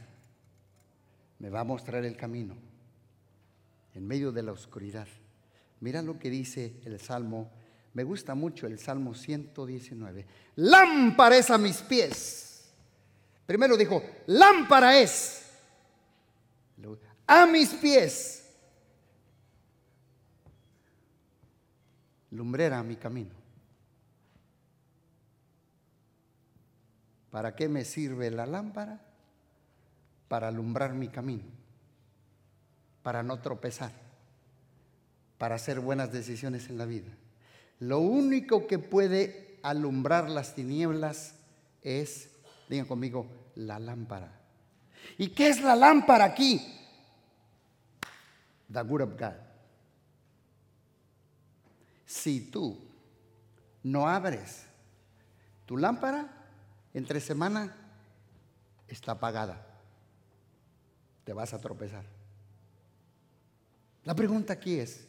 me 1.38 1.50
va 1.50 1.60
a 1.60 1.64
mostrar 1.64 2.02
el 2.06 2.16
camino 2.16 2.56
en 3.94 4.06
medio 4.06 4.32
de 4.32 4.42
la 4.42 4.52
oscuridad. 4.52 5.08
Mira 5.80 6.00
lo 6.00 6.18
que 6.18 6.30
dice 6.30 6.80
el 6.86 6.98
Salmo, 6.98 7.50
me 7.92 8.04
gusta 8.04 8.34
mucho 8.34 8.66
el 8.66 8.78
Salmo 8.78 9.14
119. 9.14 10.26
Lámpara 10.56 11.36
es 11.36 11.50
a 11.50 11.58
mis 11.58 11.82
pies. 11.82 12.72
Primero 13.44 13.76
dijo, 13.76 14.02
lámpara 14.28 14.98
es 14.98 15.42
a 17.26 17.46
mis 17.46 17.70
pies. 17.74 18.44
Lumbrera 22.30 22.78
a 22.78 22.82
mi 22.82 22.96
camino. 22.96 23.34
¿Para 27.30 27.54
qué 27.54 27.68
me 27.68 27.84
sirve 27.84 28.30
la 28.30 28.46
lámpara? 28.46 29.00
Para 30.28 30.48
alumbrar 30.48 30.94
mi 30.94 31.08
camino, 31.08 31.44
para 33.02 33.22
no 33.22 33.40
tropezar, 33.40 33.92
para 35.38 35.54
hacer 35.54 35.80
buenas 35.80 36.12
decisiones 36.12 36.68
en 36.68 36.78
la 36.78 36.86
vida. 36.86 37.10
Lo 37.78 37.98
único 38.00 38.66
que 38.66 38.78
puede 38.78 39.58
alumbrar 39.62 40.30
las 40.30 40.54
tinieblas 40.54 41.34
es, 41.82 42.30
digan 42.68 42.86
conmigo, 42.86 43.26
la 43.54 43.78
lámpara. 43.78 44.32
¿Y 45.18 45.28
qué 45.28 45.48
es 45.48 45.60
la 45.60 45.76
lámpara 45.76 46.24
aquí? 46.24 46.60
The 48.72 48.82
Word 48.82 49.02
of 49.02 49.18
God. 49.18 49.34
Si 52.04 52.50
tú 52.50 52.78
no 53.82 54.08
abres 54.08 54.66
tu 55.66 55.76
lámpara, 55.76 56.28
entre 56.94 57.20
semana 57.20 57.74
está 58.88 59.12
apagada. 59.12 59.66
Te 61.24 61.32
vas 61.32 61.52
a 61.52 61.60
tropezar. 61.60 62.04
La 64.04 64.14
pregunta 64.14 64.52
aquí 64.52 64.78
es, 64.78 65.08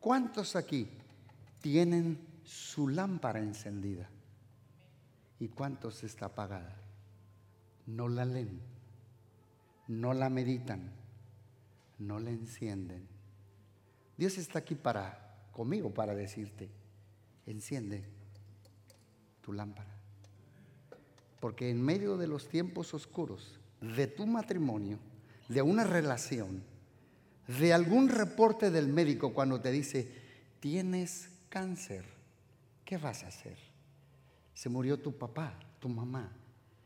¿cuántos 0.00 0.56
aquí 0.56 0.88
tienen 1.60 2.18
su 2.44 2.88
lámpara 2.88 3.38
encendida? 3.38 4.08
¿Y 5.38 5.48
cuántos 5.48 6.02
está 6.02 6.26
apagada? 6.26 6.76
No 7.86 8.08
la 8.08 8.24
leen, 8.24 8.60
no 9.86 10.14
la 10.14 10.28
meditan, 10.28 10.90
no 12.06 12.18
la 12.18 12.30
encienden. 12.30 13.06
Dios 14.16 14.38
está 14.38 14.60
aquí 14.60 14.74
para 14.74 15.22
conmigo 15.52 15.92
para 15.92 16.14
decirte, 16.14 16.70
enciende 17.46 18.04
tu 19.42 19.52
lámpara. 19.52 19.94
Porque 21.40 21.70
en 21.70 21.80
medio 21.80 22.16
de 22.16 22.26
los 22.26 22.48
tiempos 22.48 22.94
oscuros 22.94 23.58
de 23.80 24.06
tu 24.06 24.26
matrimonio, 24.26 24.98
de 25.48 25.62
una 25.62 25.84
relación, 25.84 26.62
de 27.46 27.72
algún 27.72 28.08
reporte 28.08 28.70
del 28.70 28.88
médico 28.88 29.34
cuando 29.34 29.60
te 29.60 29.70
dice, 29.70 30.10
tienes 30.60 31.28
cáncer, 31.48 32.04
¿qué 32.84 32.96
vas 32.96 33.24
a 33.24 33.28
hacer? 33.28 33.58
Se 34.54 34.68
murió 34.68 35.00
tu 35.00 35.18
papá, 35.18 35.58
tu 35.80 35.88
mamá, 35.88 36.32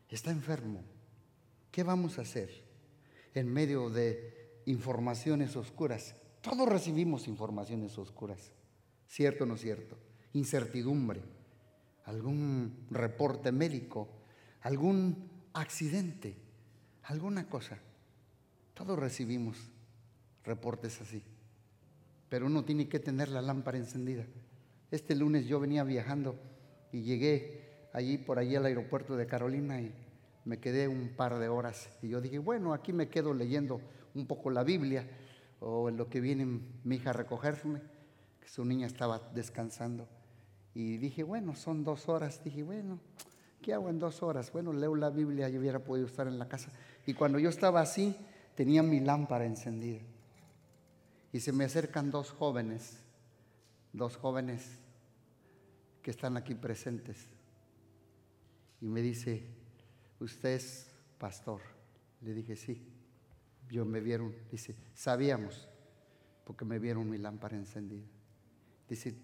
está 0.09 0.31
enfermo, 0.31 0.83
¿qué 1.71 1.83
vamos 1.83 2.19
a 2.19 2.23
hacer? 2.23 2.65
En 3.35 3.53
medio 3.53 3.91
de 3.91 4.36
informaciones 4.67 5.57
oscuras, 5.57 6.15
todos 6.43 6.69
recibimos 6.69 7.27
informaciones 7.27 7.99
oscuras, 7.99 8.53
¿cierto 9.09 9.45
o 9.45 9.47
no 9.47 9.57
cierto? 9.57 9.97
Incertidumbre, 10.35 11.23
algún 12.05 12.87
reporte 12.91 13.51
médico. 13.51 14.09
Algún 14.67 15.31
accidente, 15.53 16.35
alguna 17.05 17.49
cosa. 17.49 17.79
Todos 18.75 18.99
recibimos 18.99 19.57
reportes 20.43 21.01
así, 21.01 21.23
pero 22.29 22.47
uno 22.47 22.65
tiene 22.65 22.89
que 22.89 22.99
tener 22.99 23.29
la 23.29 23.43
lámpara 23.43 23.79
encendida. 23.79 24.25
Este 24.91 25.15
lunes 25.15 25.47
yo 25.47 25.61
venía 25.61 25.85
viajando 25.85 26.35
y 26.91 27.03
llegué 27.03 27.89
allí 27.93 28.19
por 28.19 28.41
allí 28.41 28.57
al 28.57 28.67
aeropuerto 28.67 29.17
de 29.17 29.29
Carolina 29.29 29.81
y 29.81 29.95
me 30.45 30.59
quedé 30.59 30.89
un 30.89 31.11
par 31.11 31.39
de 31.39 31.49
horas. 31.49 31.89
Y 32.03 32.09
yo 32.09 32.21
dije, 32.21 32.41
bueno, 32.41 32.75
aquí 32.75 32.93
me 32.93 33.09
quedo 33.09 33.35
leyendo 33.35 33.81
un 34.17 34.27
poco 34.27 34.51
la 34.51 34.65
Biblia 34.65 35.09
o 35.61 35.89
en 35.89 35.97
lo 35.97 36.09
que 36.09 36.21
viene 36.21 36.45
mi 36.85 36.97
hija 36.97 37.11
a 37.11 37.13
recogerme, 37.13 37.81
que 38.41 38.49
su 38.49 38.65
niña 38.65 38.87
estaba 38.87 39.21
descansando. 39.35 40.09
Y 40.75 40.97
dije, 40.99 41.23
bueno, 41.23 41.55
son 41.55 41.85
dos 41.85 42.09
horas. 42.09 42.43
Dije, 42.43 42.63
bueno, 42.63 42.99
¿Qué 43.67 43.75
hago 43.75 43.91
en 43.91 43.99
dos 43.99 44.23
horas? 44.23 44.53
Bueno, 44.53 44.73
leo 44.73 44.95
la 44.95 45.11
Biblia, 45.11 45.49
yo 45.49 45.59
hubiera 45.59 45.81
podido 45.81 46.07
estar 46.07 46.29
en 46.29 46.39
la 46.39 46.47
casa. 46.49 46.71
Y 47.05 47.15
cuando 47.15 47.41
yo 47.41 47.49
estaba 47.49 47.81
así, 47.81 48.17
tenía 48.55 48.81
mi 48.81 49.01
lámpara 49.01 49.45
encendida. 49.45 49.99
Y 51.33 51.41
se 51.41 51.51
me 51.51 51.65
acercan 51.65 52.13
dos 52.13 52.31
jóvenes, 52.31 53.01
dos 53.93 54.17
jóvenes 54.17 54.79
que 56.01 56.13
están 56.13 56.37
aquí 56.37 56.55
presentes. 56.55 57.27
Y 58.81 58.87
me 58.87 59.03
dice, 59.03 59.49
¿usted 60.21 60.51
es 60.51 60.93
pastor? 61.19 61.61
Le 62.21 62.35
dije, 62.35 62.55
sí. 62.55 62.96
Yo 63.71 63.85
me 63.85 64.01
vieron, 64.01 64.35
dice, 64.51 64.77
sabíamos, 64.95 65.69
porque 66.45 66.65
me 66.65 66.79
vieron 66.79 67.11
mi 67.11 67.19
lámpara 67.19 67.57
encendida. 67.57 68.07
Dice, 68.89 69.15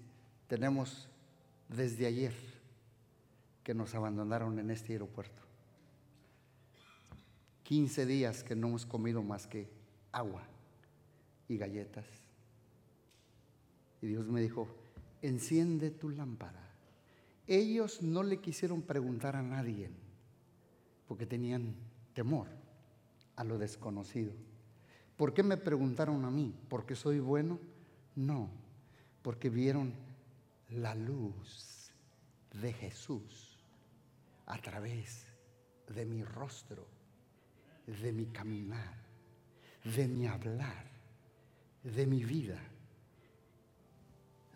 tenemos 0.48 1.08
desde 1.68 2.06
ayer 2.06 2.34
que 3.62 3.74
nos 3.74 3.94
abandonaron 3.94 4.58
en 4.58 4.70
este 4.70 4.92
aeropuerto. 4.92 5.42
15 7.62 8.06
días 8.06 8.42
que 8.42 8.56
no 8.56 8.68
hemos 8.68 8.84
comido 8.84 9.22
más 9.22 9.46
que 9.46 9.68
agua 10.10 10.42
y 11.48 11.56
galletas. 11.56 12.06
Y 14.00 14.08
Dios 14.08 14.26
me 14.26 14.40
dijo, 14.40 14.68
enciende 15.22 15.90
tu 15.90 16.10
lámpara. 16.10 16.68
Ellos 17.46 18.02
no 18.02 18.22
le 18.22 18.40
quisieron 18.40 18.82
preguntar 18.82 19.36
a 19.36 19.42
nadie 19.42 19.90
porque 21.06 21.26
tenían 21.26 21.74
temor 22.14 22.61
a 23.36 23.44
lo 23.44 23.58
desconocido. 23.58 24.32
¿Por 25.16 25.34
qué 25.34 25.42
me 25.42 25.56
preguntaron 25.56 26.24
a 26.24 26.30
mí? 26.30 26.54
¿Porque 26.68 26.94
soy 26.94 27.20
bueno? 27.20 27.58
No, 28.16 28.50
porque 29.22 29.50
vieron 29.50 29.94
la 30.70 30.94
luz 30.94 31.90
de 32.60 32.72
Jesús 32.72 33.58
a 34.46 34.58
través 34.58 35.26
de 35.88 36.04
mi 36.04 36.24
rostro, 36.24 36.86
de 37.86 38.12
mi 38.12 38.26
caminar, 38.26 38.94
de 39.84 40.08
mi 40.08 40.26
hablar, 40.26 40.86
de 41.82 42.06
mi 42.06 42.24
vida, 42.24 42.60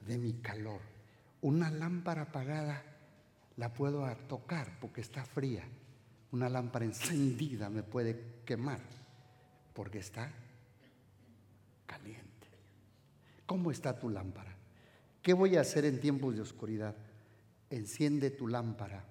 de 0.06 0.18
mi 0.18 0.34
calor. 0.34 0.80
Una 1.42 1.70
lámpara 1.70 2.22
apagada 2.22 2.82
la 3.56 3.72
puedo 3.72 4.06
tocar 4.28 4.78
porque 4.80 5.00
está 5.00 5.24
fría. 5.24 5.64
Una 6.36 6.50
lámpara 6.50 6.84
encendida 6.84 7.70
me 7.70 7.82
puede 7.82 8.42
quemar 8.44 8.80
porque 9.72 10.00
está 10.00 10.30
caliente. 11.86 12.46
¿Cómo 13.46 13.70
está 13.70 13.98
tu 13.98 14.10
lámpara? 14.10 14.54
¿Qué 15.22 15.32
voy 15.32 15.56
a 15.56 15.62
hacer 15.62 15.86
en 15.86 15.98
tiempos 15.98 16.36
de 16.36 16.42
oscuridad? 16.42 16.94
enciende 17.70 18.28
tu 18.28 18.48
lámpara. 18.48 19.02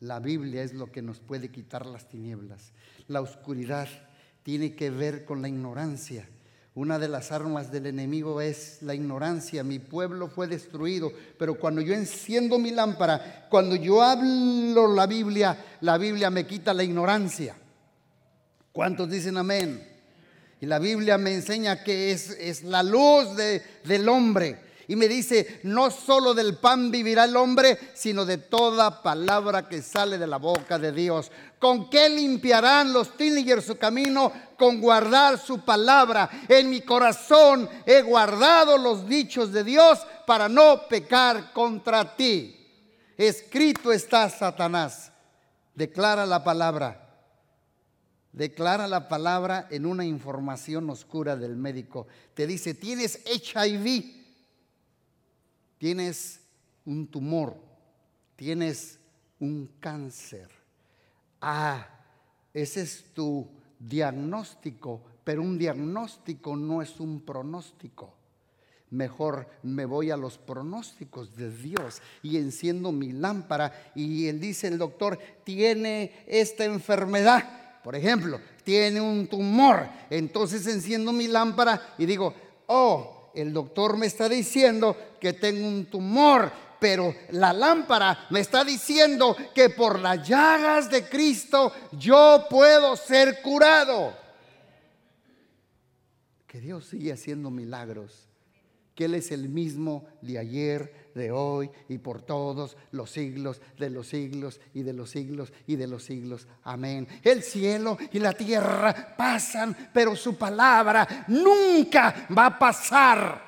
La 0.00 0.18
Biblia 0.18 0.62
es 0.62 0.72
lo 0.72 0.90
que 0.90 1.02
nos 1.02 1.20
puede 1.20 1.50
quitar 1.50 1.84
las 1.84 2.08
tinieblas. 2.08 2.72
La 3.06 3.20
oscuridad 3.20 3.88
tiene 4.42 4.74
que 4.74 4.88
ver 4.88 5.26
con 5.26 5.42
la 5.42 5.48
ignorancia. 5.48 6.26
Una 6.76 6.98
de 6.98 7.08
las 7.08 7.32
armas 7.32 7.72
del 7.72 7.86
enemigo 7.86 8.42
es 8.42 8.82
la 8.82 8.94
ignorancia. 8.94 9.64
Mi 9.64 9.78
pueblo 9.78 10.28
fue 10.28 10.46
destruido, 10.46 11.10
pero 11.38 11.58
cuando 11.58 11.80
yo 11.80 11.94
enciendo 11.94 12.58
mi 12.58 12.70
lámpara, 12.70 13.46
cuando 13.48 13.76
yo 13.76 14.02
hablo 14.02 14.94
la 14.94 15.06
Biblia, 15.06 15.56
la 15.80 15.96
Biblia 15.96 16.28
me 16.28 16.46
quita 16.46 16.74
la 16.74 16.84
ignorancia. 16.84 17.56
¿Cuántos 18.72 19.08
dicen 19.08 19.38
amén? 19.38 19.88
Y 20.60 20.66
la 20.66 20.78
Biblia 20.78 21.16
me 21.16 21.32
enseña 21.32 21.82
que 21.82 22.12
es, 22.12 22.28
es 22.32 22.62
la 22.62 22.82
luz 22.82 23.34
de, 23.36 23.62
del 23.84 24.06
hombre. 24.06 24.58
Y 24.88 24.94
me 24.96 25.08
dice, 25.08 25.60
no 25.64 25.90
solo 25.90 26.32
del 26.32 26.58
pan 26.58 26.90
vivirá 26.90 27.24
el 27.24 27.36
hombre, 27.36 27.76
sino 27.94 28.24
de 28.24 28.38
toda 28.38 29.02
palabra 29.02 29.68
que 29.68 29.82
sale 29.82 30.16
de 30.16 30.26
la 30.26 30.36
boca 30.36 30.78
de 30.78 30.92
Dios. 30.92 31.32
¿Con 31.58 31.90
qué 31.90 32.08
limpiarán 32.08 32.92
los 32.92 33.16
teenagers 33.16 33.64
su 33.66 33.76
camino? 33.76 34.32
Con 34.56 34.80
guardar 34.80 35.38
su 35.38 35.64
palabra. 35.64 36.30
En 36.48 36.70
mi 36.70 36.82
corazón 36.82 37.68
he 37.84 38.02
guardado 38.02 38.78
los 38.78 39.08
dichos 39.08 39.52
de 39.52 39.64
Dios 39.64 39.98
para 40.26 40.48
no 40.48 40.86
pecar 40.88 41.52
contra 41.52 42.14
ti. 42.14 42.52
Escrito 43.16 43.92
está 43.92 44.30
Satanás. 44.30 45.10
Declara 45.74 46.26
la 46.26 46.44
palabra 46.44 47.02
declara 48.36 48.86
la 48.86 49.08
palabra 49.08 49.66
en 49.70 49.86
una 49.86 50.04
información 50.04 50.90
oscura 50.90 51.36
del 51.36 51.56
médico. 51.56 52.06
Te 52.34 52.46
dice, 52.46 52.74
tienes 52.74 53.20
HIV, 53.24 54.25
tienes 55.78 56.40
un 56.84 57.06
tumor, 57.06 57.56
tienes 58.36 58.98
un 59.40 59.70
cáncer. 59.80 60.48
Ah, 61.40 61.86
ese 62.52 62.82
es 62.82 63.04
tu 63.14 63.48
diagnóstico, 63.78 65.02
pero 65.24 65.42
un 65.42 65.58
diagnóstico 65.58 66.56
no 66.56 66.82
es 66.82 66.98
un 67.00 67.20
pronóstico. 67.20 68.14
Mejor 68.90 69.48
me 69.62 69.84
voy 69.84 70.10
a 70.10 70.16
los 70.16 70.38
pronósticos 70.38 71.34
de 71.36 71.50
Dios 71.50 72.00
y 72.22 72.36
enciendo 72.36 72.92
mi 72.92 73.12
lámpara 73.12 73.92
y 73.94 74.26
él 74.28 74.40
dice, 74.40 74.68
el 74.68 74.78
doctor, 74.78 75.18
tiene 75.44 76.24
esta 76.26 76.64
enfermedad 76.64 77.66
por 77.86 77.94
ejemplo, 77.94 78.40
tiene 78.64 79.00
un 79.00 79.28
tumor, 79.28 79.86
entonces 80.10 80.66
enciendo 80.66 81.12
mi 81.12 81.28
lámpara 81.28 81.94
y 81.96 82.04
digo, 82.04 82.34
oh, 82.66 83.15
el 83.36 83.52
doctor 83.52 83.96
me 83.96 84.06
está 84.06 84.28
diciendo 84.28 84.96
que 85.20 85.34
tengo 85.34 85.68
un 85.68 85.86
tumor, 85.86 86.50
pero 86.80 87.14
la 87.30 87.52
lámpara 87.52 88.26
me 88.30 88.40
está 88.40 88.64
diciendo 88.64 89.36
que 89.54 89.70
por 89.70 90.00
las 90.00 90.26
llagas 90.26 90.90
de 90.90 91.08
Cristo 91.08 91.72
yo 91.92 92.46
puedo 92.48 92.96
ser 92.96 93.42
curado. 93.42 94.16
Que 96.46 96.60
Dios 96.60 96.86
sigue 96.86 97.12
haciendo 97.12 97.50
milagros, 97.50 98.26
que 98.94 99.04
Él 99.04 99.14
es 99.14 99.30
el 99.30 99.48
mismo 99.50 100.06
de 100.22 100.38
ayer, 100.38 101.05
de 101.16 101.32
hoy 101.32 101.70
y 101.88 101.98
por 101.98 102.22
todos 102.22 102.76
los 102.92 103.10
siglos 103.10 103.60
de 103.78 103.88
los 103.88 104.06
siglos 104.06 104.60
y 104.74 104.82
de 104.82 104.92
los 104.92 105.10
siglos 105.10 105.52
y 105.66 105.76
de 105.76 105.86
los 105.86 106.04
siglos. 106.04 106.46
Amén. 106.62 107.08
El 107.24 107.42
cielo 107.42 107.96
y 108.12 108.18
la 108.18 108.34
tierra 108.34 109.14
pasan, 109.16 109.74
pero 109.92 110.14
su 110.14 110.36
palabra 110.36 111.24
nunca 111.28 112.28
va 112.36 112.46
a 112.46 112.58
pasar. 112.58 113.46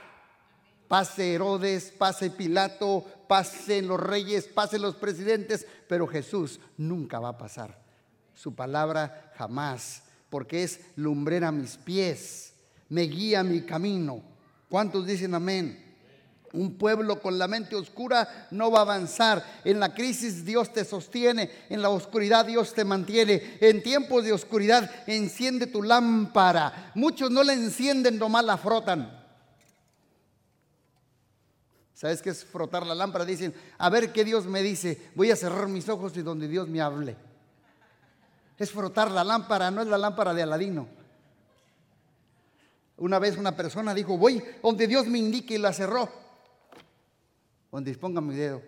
Pase 0.88 1.34
Herodes, 1.34 1.92
pase 1.92 2.30
Pilato, 2.30 3.04
pasen 3.28 3.86
los 3.86 4.00
reyes, 4.00 4.46
pasen 4.46 4.80
los 4.80 4.96
presidentes, 4.96 5.66
pero 5.86 6.06
Jesús 6.06 6.58
nunca 6.78 7.20
va 7.20 7.28
a 7.28 7.38
pasar. 7.38 7.78
Su 8.34 8.54
palabra 8.54 9.32
jamás, 9.36 10.04
porque 10.30 10.62
es 10.62 10.80
lumbrera 10.96 11.52
mis 11.52 11.76
pies, 11.76 12.54
me 12.88 13.02
guía 13.02 13.42
mi 13.42 13.60
camino. 13.60 14.22
¿Cuántos 14.70 15.06
dicen 15.06 15.34
amén? 15.34 15.87
Un 16.52 16.78
pueblo 16.78 17.20
con 17.20 17.38
la 17.38 17.46
mente 17.46 17.76
oscura 17.76 18.48
no 18.50 18.70
va 18.70 18.78
a 18.78 18.82
avanzar. 18.82 19.44
En 19.64 19.78
la 19.80 19.92
crisis 19.92 20.44
Dios 20.44 20.72
te 20.72 20.84
sostiene, 20.84 21.50
en 21.68 21.82
la 21.82 21.90
oscuridad 21.90 22.46
Dios 22.46 22.72
te 22.72 22.84
mantiene. 22.84 23.58
En 23.60 23.82
tiempos 23.82 24.24
de 24.24 24.32
oscuridad 24.32 24.90
enciende 25.06 25.66
tu 25.66 25.82
lámpara. 25.82 26.92
Muchos 26.94 27.30
no 27.30 27.42
la 27.42 27.52
encienden, 27.52 28.18
nomás 28.18 28.44
la 28.44 28.56
frotan. 28.56 29.18
¿Sabes 31.92 32.22
qué 32.22 32.30
es 32.30 32.44
frotar 32.44 32.86
la 32.86 32.94
lámpara? 32.94 33.24
Dicen, 33.24 33.52
a 33.76 33.90
ver 33.90 34.12
qué 34.12 34.24
Dios 34.24 34.46
me 34.46 34.62
dice. 34.62 35.10
Voy 35.14 35.30
a 35.30 35.36
cerrar 35.36 35.68
mis 35.68 35.88
ojos 35.88 36.16
y 36.16 36.22
donde 36.22 36.48
Dios 36.48 36.68
me 36.68 36.80
hable. 36.80 37.16
Es 38.56 38.70
frotar 38.70 39.10
la 39.10 39.22
lámpara, 39.22 39.70
no 39.70 39.82
es 39.82 39.88
la 39.88 39.98
lámpara 39.98 40.32
de 40.32 40.42
Aladino. 40.42 40.88
Una 42.96 43.18
vez 43.18 43.36
una 43.36 43.54
persona 43.54 43.92
dijo, 43.94 44.16
voy 44.16 44.42
donde 44.62 44.86
Dios 44.86 45.06
me 45.06 45.18
indique 45.18 45.54
y 45.54 45.58
la 45.58 45.72
cerró 45.72 46.27
donde 47.70 47.90
disponga 47.90 48.20
mi 48.20 48.34
dedo. 48.34 48.62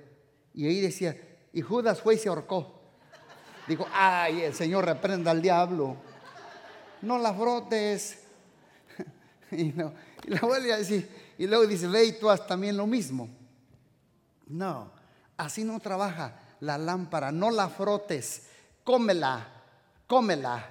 Y 0.54 0.66
ahí 0.66 0.80
decía, 0.80 1.16
y 1.52 1.62
Judas 1.62 2.00
fue 2.00 2.14
y 2.14 2.18
se 2.18 2.28
ahorcó. 2.28 2.80
Dijo, 3.66 3.86
ay, 3.92 4.42
el 4.42 4.54
Señor 4.54 4.84
reprenda 4.84 5.30
al 5.30 5.42
diablo. 5.42 5.96
No 7.02 7.18
la 7.18 7.32
frotes. 7.32 8.24
y, 9.50 9.64
no, 9.72 9.92
y 10.26 10.30
la 10.30 10.40
vuelve. 10.40 11.06
Y 11.38 11.46
luego 11.46 11.66
dice, 11.66 11.86
ve 11.86 12.04
y 12.04 12.18
tú 12.18 12.28
haz 12.28 12.46
también 12.46 12.76
lo 12.76 12.86
mismo. 12.86 13.28
No, 14.46 14.90
así 15.36 15.64
no 15.64 15.78
trabaja 15.80 16.36
la 16.60 16.76
lámpara. 16.78 17.32
No 17.32 17.50
la 17.50 17.68
frotes. 17.68 18.48
Cómela, 18.84 19.46
cómela, 20.06 20.68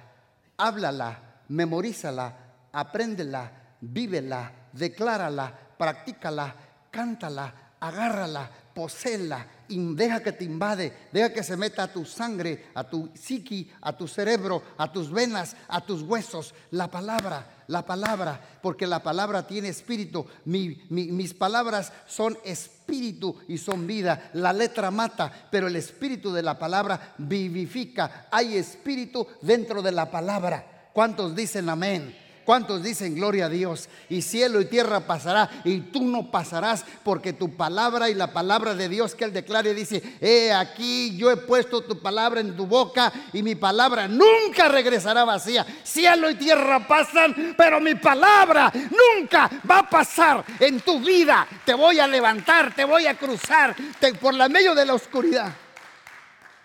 háblala, 0.56 1.42
memorízala, 1.48 2.36
apréndela, 2.72 3.50
vívela, 3.80 4.52
declárala, 4.72 5.52
practícala, 5.78 6.54
cántala, 6.90 7.69
agárrala, 7.80 8.50
posela, 8.74 9.46
deja 9.68 10.22
que 10.22 10.32
te 10.32 10.44
invade, 10.44 10.92
deja 11.12 11.32
que 11.32 11.42
se 11.42 11.56
meta 11.56 11.84
a 11.84 11.92
tu 11.92 12.04
sangre, 12.04 12.66
a 12.74 12.84
tu 12.84 13.08
psiqui, 13.14 13.70
a 13.80 13.96
tu 13.96 14.06
cerebro, 14.06 14.62
a 14.76 14.92
tus 14.92 15.10
venas, 15.10 15.56
a 15.68 15.80
tus 15.80 16.02
huesos. 16.02 16.54
La 16.70 16.90
palabra, 16.90 17.64
la 17.68 17.84
palabra, 17.84 18.40
porque 18.62 18.86
la 18.86 19.02
palabra 19.02 19.46
tiene 19.46 19.68
espíritu. 19.68 20.26
mis 20.44 21.34
palabras 21.34 21.92
son 22.06 22.36
espíritu 22.44 23.36
y 23.48 23.58
son 23.58 23.86
vida. 23.86 24.30
La 24.34 24.52
letra 24.52 24.90
mata, 24.90 25.48
pero 25.50 25.68
el 25.68 25.76
espíritu 25.76 26.32
de 26.32 26.42
la 26.42 26.58
palabra 26.58 27.14
vivifica. 27.18 28.28
Hay 28.30 28.56
espíritu 28.56 29.26
dentro 29.42 29.82
de 29.82 29.92
la 29.92 30.10
palabra. 30.10 30.90
¿Cuántos 30.92 31.34
dicen 31.34 31.68
amén? 31.68 32.29
¿Cuántos 32.50 32.82
dicen 32.82 33.14
gloria 33.14 33.46
a 33.46 33.48
Dios? 33.48 33.88
Y 34.08 34.22
cielo 34.22 34.60
y 34.60 34.64
tierra 34.64 35.06
pasará 35.06 35.48
y 35.62 35.78
tú 35.82 36.02
no 36.02 36.32
pasarás 36.32 36.84
porque 37.04 37.32
tu 37.32 37.54
palabra 37.56 38.10
y 38.10 38.14
la 38.14 38.32
palabra 38.32 38.74
de 38.74 38.88
Dios 38.88 39.14
que 39.14 39.22
Él 39.22 39.32
declare 39.32 39.72
dice, 39.72 40.02
he 40.20 40.52
aquí 40.52 41.16
yo 41.16 41.30
he 41.30 41.36
puesto 41.36 41.80
tu 41.82 42.02
palabra 42.02 42.40
en 42.40 42.56
tu 42.56 42.66
boca 42.66 43.12
y 43.32 43.44
mi 43.44 43.54
palabra 43.54 44.08
nunca 44.08 44.66
regresará 44.68 45.24
vacía. 45.24 45.64
Cielo 45.84 46.28
y 46.28 46.34
tierra 46.34 46.88
pasan, 46.88 47.54
pero 47.56 47.78
mi 47.78 47.94
palabra 47.94 48.72
nunca 48.74 49.48
va 49.70 49.78
a 49.78 49.88
pasar 49.88 50.44
en 50.58 50.80
tu 50.80 50.98
vida. 50.98 51.46
Te 51.64 51.74
voy 51.74 52.00
a 52.00 52.08
levantar, 52.08 52.74
te 52.74 52.84
voy 52.84 53.06
a 53.06 53.16
cruzar 53.16 53.76
por 54.20 54.34
la 54.34 54.48
medio 54.48 54.74
de 54.74 54.86
la 54.86 54.94
oscuridad. 54.94 55.54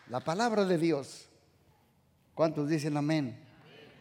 La 0.09 0.19
palabra 0.19 0.65
de 0.65 0.79
Dios. 0.79 1.29
¿Cuántos 2.33 2.69
dicen 2.69 2.97
amén? 2.97 3.44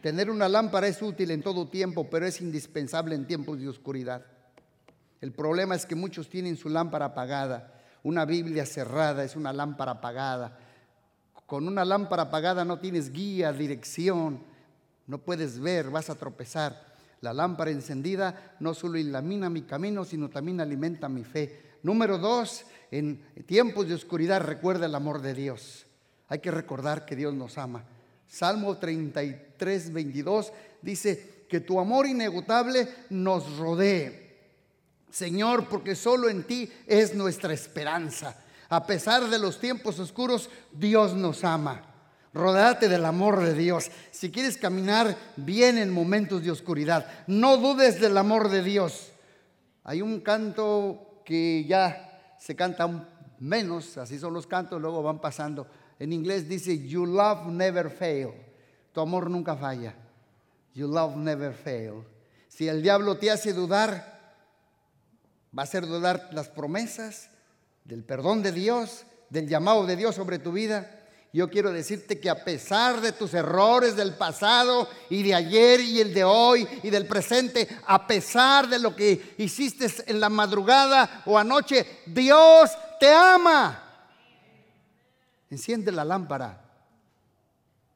Tener 0.05 0.29
una 0.29 0.47
lámpara 0.47 0.87
es 0.87 1.01
útil 1.01 1.31
en 1.31 1.41
todo 1.41 1.67
tiempo, 1.67 2.07
pero 2.11 2.27
es 2.27 2.39
indispensable 2.39 3.15
en 3.15 3.25
tiempos 3.25 3.59
de 3.59 3.67
oscuridad. 3.67 4.23
El 5.19 5.31
problema 5.31 5.73
es 5.73 5.87
que 5.87 5.95
muchos 5.95 6.29
tienen 6.29 6.57
su 6.57 6.69
lámpara 6.69 7.05
apagada. 7.05 7.73
Una 8.03 8.23
Biblia 8.23 8.67
cerrada 8.67 9.23
es 9.23 9.35
una 9.35 9.51
lámpara 9.51 9.93
apagada. 9.93 10.59
Con 11.47 11.67
una 11.67 11.83
lámpara 11.83 12.21
apagada 12.21 12.63
no 12.63 12.77
tienes 12.77 13.11
guía, 13.11 13.51
dirección, 13.51 14.43
no 15.07 15.17
puedes 15.17 15.59
ver, 15.59 15.89
vas 15.89 16.11
a 16.11 16.15
tropezar. 16.19 16.85
La 17.21 17.33
lámpara 17.33 17.71
encendida 17.71 18.55
no 18.59 18.75
solo 18.75 18.99
ilumina 18.99 19.49
mi 19.49 19.63
camino, 19.63 20.05
sino 20.05 20.29
también 20.29 20.61
alimenta 20.61 21.09
mi 21.09 21.23
fe. 21.23 21.79
Número 21.81 22.19
dos, 22.19 22.67
en 22.91 23.23
tiempos 23.47 23.87
de 23.87 23.95
oscuridad 23.95 24.41
recuerda 24.41 24.85
el 24.85 24.93
amor 24.93 25.23
de 25.23 25.33
Dios. 25.33 25.87
Hay 26.27 26.37
que 26.37 26.51
recordar 26.51 27.07
que 27.07 27.15
Dios 27.15 27.33
nos 27.33 27.57
ama. 27.57 27.85
Salmo 28.27 28.77
33, 28.77 29.93
22 29.93 30.51
dice, 30.81 31.35
que 31.47 31.59
tu 31.59 31.79
amor 31.79 32.07
inagotable 32.07 32.87
nos 33.09 33.57
rodee. 33.57 34.25
Señor, 35.09 35.69
porque 35.69 35.95
solo 35.95 36.29
en 36.29 36.43
ti 36.43 36.69
es 36.87 37.15
nuestra 37.15 37.53
esperanza. 37.53 38.35
A 38.69 38.85
pesar 38.85 39.29
de 39.29 39.39
los 39.39 39.59
tiempos 39.59 39.99
oscuros, 39.99 40.49
Dios 40.73 41.13
nos 41.13 41.43
ama. 41.43 41.83
Rodate 42.33 42.89
del 42.89 43.05
amor 43.05 43.41
de 43.41 43.53
Dios. 43.53 43.89
Si 44.11 44.31
quieres 44.31 44.57
caminar 44.57 45.15
bien 45.37 45.77
en 45.77 45.93
momentos 45.93 46.43
de 46.43 46.51
oscuridad, 46.51 47.07
no 47.27 47.57
dudes 47.57 48.01
del 48.01 48.17
amor 48.17 48.49
de 48.49 48.61
Dios. 48.61 49.11
Hay 49.85 50.01
un 50.01 50.19
canto 50.19 51.21
que 51.23 51.63
ya 51.65 52.35
se 52.37 52.55
canta 52.55 53.07
menos, 53.39 53.97
así 53.97 54.19
son 54.19 54.33
los 54.33 54.47
cantos, 54.47 54.81
luego 54.81 55.01
van 55.01 55.21
pasando. 55.21 55.67
En 55.99 56.11
inglés 56.11 56.47
dice, 56.47 56.77
You 56.87 57.05
love 57.05 57.47
never 57.47 57.89
fail. 57.89 58.33
Tu 58.93 59.01
amor 59.01 59.29
nunca 59.29 59.55
falla. 59.55 59.93
You 60.73 60.87
love 60.87 61.15
never 61.15 61.53
fail. 61.53 62.03
Si 62.47 62.67
el 62.67 62.81
diablo 62.81 63.17
te 63.17 63.31
hace 63.31 63.53
dudar, 63.53 64.15
va 65.57 65.63
a 65.63 65.65
hacer 65.65 65.85
dudar 65.85 66.29
las 66.31 66.49
promesas 66.49 67.29
del 67.83 68.03
perdón 68.03 68.43
de 68.43 68.51
Dios, 68.51 69.05
del 69.29 69.47
llamado 69.47 69.85
de 69.85 69.95
Dios 69.95 70.15
sobre 70.15 70.39
tu 70.39 70.51
vida. 70.51 71.01
Yo 71.31 71.49
quiero 71.49 71.73
decirte 71.73 72.19
que 72.19 72.29
a 72.29 72.45
pesar 72.45 73.01
de 73.01 73.11
tus 73.11 73.33
errores 73.33 73.97
del 73.97 74.13
pasado 74.13 74.87
y 75.09 75.21
de 75.21 75.35
ayer 75.35 75.81
y 75.81 75.99
el 75.99 76.13
de 76.13 76.23
hoy 76.23 76.65
y 76.81 76.89
del 76.89 77.07
presente, 77.07 77.67
a 77.87 78.07
pesar 78.07 78.69
de 78.69 78.79
lo 78.79 78.95
que 78.95 79.35
hiciste 79.37 79.87
en 80.07 80.21
la 80.21 80.29
madrugada 80.29 81.23
o 81.25 81.37
anoche, 81.37 81.85
Dios 82.05 82.71
te 83.01 83.11
ama. 83.11 83.84
Enciende 85.55 85.89
la 85.89 86.03
lámpara. 86.03 86.61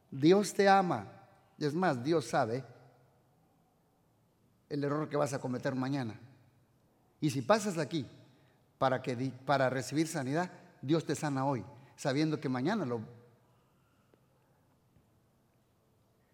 Dios 0.09 0.53
te 0.53 0.69
ama. 0.69 1.11
Es 1.57 1.73
más, 1.73 2.01
Dios 2.01 2.23
sabe 2.23 2.63
el 4.69 4.81
error 4.81 5.09
que 5.09 5.17
vas 5.17 5.33
a 5.33 5.41
cometer 5.41 5.75
mañana. 5.75 6.17
Y 7.19 7.31
si 7.31 7.41
pasas 7.41 7.77
aquí 7.77 8.07
para, 8.77 9.01
que, 9.01 9.33
para 9.45 9.69
recibir 9.69 10.07
sanidad, 10.07 10.49
Dios 10.81 11.03
te 11.03 11.15
sana 11.15 11.45
hoy, 11.45 11.65
sabiendo 11.97 12.39
que 12.39 12.47
mañana 12.47 12.85
lo 12.85 13.01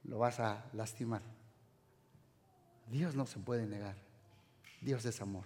lo 0.04 0.20
vas 0.20 0.40
a 0.40 0.64
lastimar. 0.74 1.24
Dios 2.92 3.16
no 3.16 3.26
se 3.26 3.40
puede 3.40 3.66
negar. 3.66 3.96
Dios 4.80 5.04
es 5.06 5.20
amor. 5.22 5.46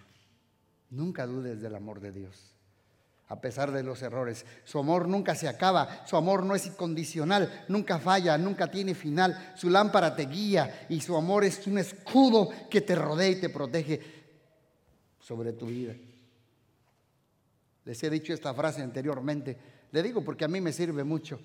Nunca 0.90 1.26
dudes 1.26 1.62
del 1.62 1.74
amor 1.74 2.02
de 2.02 2.12
Dios. 2.12 2.59
A 3.30 3.40
pesar 3.40 3.72
de 3.72 3.84
los 3.84 4.02
errores, 4.02 4.44
su 4.64 4.80
amor 4.80 5.08
nunca 5.08 5.36
se 5.36 5.48
acaba, 5.48 6.06
su 6.08 6.18
amor 6.18 6.44
no 6.44 6.56
es 6.56 6.66
incondicional, 6.66 7.66
nunca 7.68 8.00
falla, 8.00 8.38
nunca 8.40 8.72
tiene 8.72 8.96
final. 8.96 9.54
Su 9.56 9.70
lámpara 9.70 10.16
te 10.16 10.26
guía 10.26 10.88
y 10.90 11.00
su 11.00 11.16
amor 11.16 11.44
es 11.44 11.66
un 11.68 11.78
escudo 11.78 12.50
que 12.72 12.82
te 12.82 12.96
rodea 12.96 13.30
y 13.30 13.40
te 13.40 13.50
protege 13.50 14.02
sobre 15.20 15.54
tu 15.54 15.68
vida. 15.68 15.94
Les 17.86 18.02
he 18.02 18.10
dicho 18.10 18.34
esta 18.34 18.52
frase 18.54 18.82
anteriormente, 18.82 19.58
le 19.92 20.02
digo 20.02 20.24
porque 20.24 20.46
a 20.46 20.48
mí 20.48 20.60
me 20.60 20.74
sirve 20.74 21.04
mucho. 21.04 21.40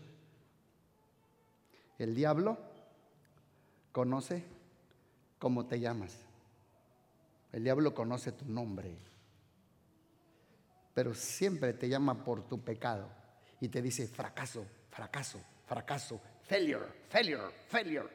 El 1.98 2.14
diablo 2.14 2.56
conoce 3.92 4.42
cómo 5.38 5.66
te 5.66 5.80
llamas. 5.80 6.16
El 7.52 7.62
diablo 7.62 7.94
conoce 7.94 8.32
tu 8.32 8.46
nombre, 8.46 8.96
pero 10.94 11.12
siempre 11.12 11.74
te 11.74 11.88
llama 11.88 12.24
por 12.24 12.46
tu 12.46 12.62
pecado 12.62 13.08
y 13.60 13.68
te 13.68 13.82
dice 13.82 14.06
fracaso, 14.06 14.64
fracaso, 14.88 15.40
fracaso, 15.66 16.20
failure, 16.44 16.86
failure, 17.08 17.42
failure, 17.66 18.08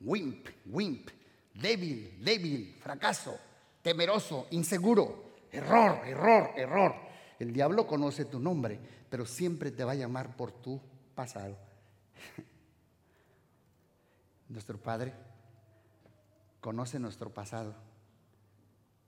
wimp, 0.00 0.48
wimp, 0.66 1.10
débil, 1.54 2.18
débil, 2.24 2.74
fracaso, 2.80 3.38
temeroso, 3.82 4.46
inseguro, 4.52 5.34
error, 5.52 6.00
error, 6.06 6.50
error. 6.56 6.94
El 7.38 7.52
diablo 7.52 7.86
conoce 7.86 8.24
tu 8.24 8.40
nombre, 8.40 8.80
pero 9.10 9.26
siempre 9.26 9.70
te 9.70 9.84
va 9.84 9.92
a 9.92 9.96
llamar 9.96 10.34
por 10.36 10.52
tu 10.52 10.80
pasado. 11.14 11.58
Nuestro 14.48 14.78
Padre 14.78 15.12
conoce 16.60 16.98
nuestro 16.98 17.28
pasado, 17.28 17.74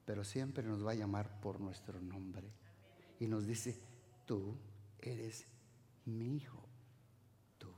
pero 0.05 0.25
siempre 0.25 0.63
nos 0.63 0.87
va 0.87 0.91
a 0.91 0.95
llamar 0.95 1.41
por 1.41 1.61
nuestro 1.61 2.01
nombre. 2.01 2.51
Y 3.19 3.27
nos 3.27 3.47
dice, 3.47 3.79
tú 4.27 4.57
eres 4.99 5.47
mi 6.05 6.37
hijo, 6.37 6.63
tú 7.59 7.69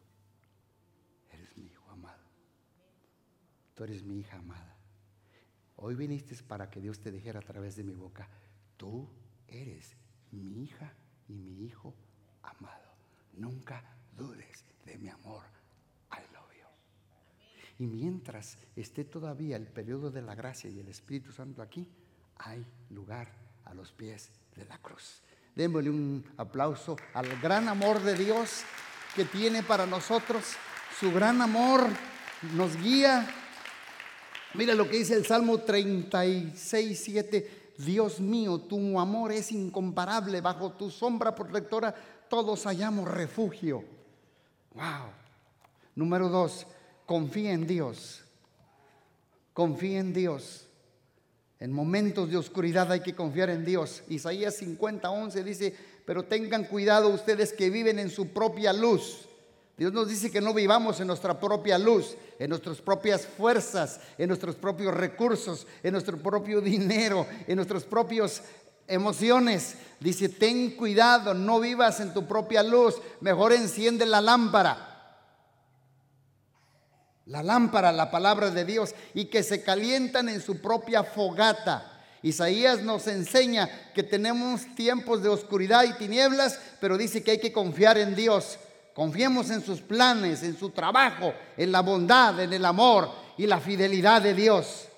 eres 1.30 1.56
mi 1.56 1.66
hijo 1.66 1.90
amado, 1.90 2.24
tú 3.74 3.84
eres 3.84 4.02
mi 4.02 4.18
hija 4.18 4.38
amada. 4.38 4.76
Hoy 5.76 5.94
viniste 5.94 6.34
para 6.42 6.68
que 6.70 6.80
Dios 6.80 6.98
te 6.98 7.12
dijera 7.12 7.38
a 7.40 7.42
través 7.42 7.76
de 7.76 7.84
mi 7.84 7.94
boca, 7.94 8.28
tú 8.76 9.08
eres 9.46 9.94
mi 10.32 10.62
hija 10.62 10.92
y 11.28 11.34
mi 11.34 11.64
hijo 11.64 11.94
amado. 12.42 12.90
Nunca 13.34 13.84
dudes 14.16 14.64
de 14.84 14.98
mi 14.98 15.08
amor 15.08 15.44
y 17.78 17.86
mientras 17.86 18.58
esté 18.74 19.04
todavía 19.04 19.56
el 19.56 19.68
periodo 19.68 20.10
de 20.10 20.22
la 20.22 20.34
gracia 20.34 20.68
y 20.68 20.80
el 20.80 20.88
Espíritu 20.88 21.30
Santo 21.30 21.62
aquí, 21.62 21.88
hay 22.36 22.66
lugar 22.90 23.32
a 23.64 23.72
los 23.72 23.92
pies 23.92 24.30
de 24.58 24.66
la 24.66 24.78
cruz. 24.78 25.22
Démosle 25.54 25.90
un 25.90 26.24
aplauso 26.36 26.96
al 27.14 27.40
gran 27.40 27.68
amor 27.68 28.02
de 28.02 28.14
Dios 28.14 28.62
que 29.14 29.24
tiene 29.24 29.62
para 29.62 29.86
nosotros. 29.86 30.44
Su 30.98 31.12
gran 31.12 31.40
amor 31.40 31.86
nos 32.54 32.76
guía. 32.76 33.26
Mira 34.54 34.74
lo 34.74 34.88
que 34.88 34.98
dice 34.98 35.14
el 35.14 35.26
Salmo 35.26 35.58
36, 35.58 37.00
7. 37.04 37.72
Dios 37.78 38.20
mío, 38.20 38.60
tu 38.60 38.98
amor 39.00 39.32
es 39.32 39.52
incomparable. 39.52 40.40
Bajo 40.40 40.72
tu 40.72 40.90
sombra 40.90 41.34
protectora 41.34 41.94
todos 42.28 42.64
hallamos 42.64 43.08
refugio. 43.08 43.84
Wow. 44.74 45.10
Número 45.94 46.28
dos, 46.28 46.66
confía 47.06 47.52
en 47.52 47.66
Dios. 47.66 48.22
Confía 49.52 49.98
en 49.98 50.12
Dios. 50.12 50.67
En 51.60 51.72
momentos 51.72 52.30
de 52.30 52.36
oscuridad 52.36 52.90
hay 52.92 53.00
que 53.00 53.14
confiar 53.14 53.50
en 53.50 53.64
Dios. 53.64 54.02
Isaías 54.08 54.54
50, 54.56 55.10
11 55.10 55.42
dice, 55.44 55.74
pero 56.04 56.24
tengan 56.24 56.64
cuidado 56.64 57.08
ustedes 57.08 57.52
que 57.52 57.70
viven 57.70 57.98
en 57.98 58.10
su 58.10 58.28
propia 58.28 58.72
luz. 58.72 59.28
Dios 59.76 59.92
nos 59.92 60.08
dice 60.08 60.30
que 60.30 60.40
no 60.40 60.54
vivamos 60.54 61.00
en 61.00 61.06
nuestra 61.06 61.38
propia 61.38 61.78
luz, 61.78 62.16
en 62.38 62.50
nuestras 62.50 62.80
propias 62.80 63.26
fuerzas, 63.26 64.00
en 64.18 64.28
nuestros 64.28 64.56
propios 64.56 64.94
recursos, 64.94 65.66
en 65.82 65.92
nuestro 65.92 66.18
propio 66.18 66.60
dinero, 66.60 67.26
en 67.46 67.56
nuestras 67.56 67.84
propias 67.84 68.42
emociones. 68.86 69.74
Dice, 70.00 70.28
ten 70.28 70.72
cuidado, 70.72 71.34
no 71.34 71.60
vivas 71.60 72.00
en 72.00 72.12
tu 72.12 72.26
propia 72.26 72.62
luz, 72.62 72.96
mejor 73.20 73.52
enciende 73.52 74.06
la 74.06 74.20
lámpara 74.20 74.97
la 77.28 77.42
lámpara, 77.42 77.92
la 77.92 78.10
palabra 78.10 78.50
de 78.50 78.64
Dios, 78.64 78.94
y 79.14 79.26
que 79.26 79.42
se 79.42 79.62
calientan 79.62 80.28
en 80.28 80.40
su 80.40 80.60
propia 80.60 81.04
fogata. 81.04 82.00
Isaías 82.22 82.82
nos 82.82 83.06
enseña 83.06 83.68
que 83.94 84.02
tenemos 84.02 84.62
tiempos 84.74 85.22
de 85.22 85.28
oscuridad 85.28 85.84
y 85.84 85.92
tinieblas, 85.92 86.58
pero 86.80 86.98
dice 86.98 87.22
que 87.22 87.32
hay 87.32 87.38
que 87.38 87.52
confiar 87.52 87.98
en 87.98 88.16
Dios. 88.16 88.58
Confiemos 88.94 89.50
en 89.50 89.62
sus 89.62 89.80
planes, 89.80 90.42
en 90.42 90.58
su 90.58 90.70
trabajo, 90.70 91.32
en 91.56 91.70
la 91.70 91.80
bondad, 91.80 92.40
en 92.40 92.52
el 92.52 92.64
amor 92.64 93.10
y 93.36 93.46
la 93.46 93.60
fidelidad 93.60 94.22
de 94.22 94.34
Dios. 94.34 94.88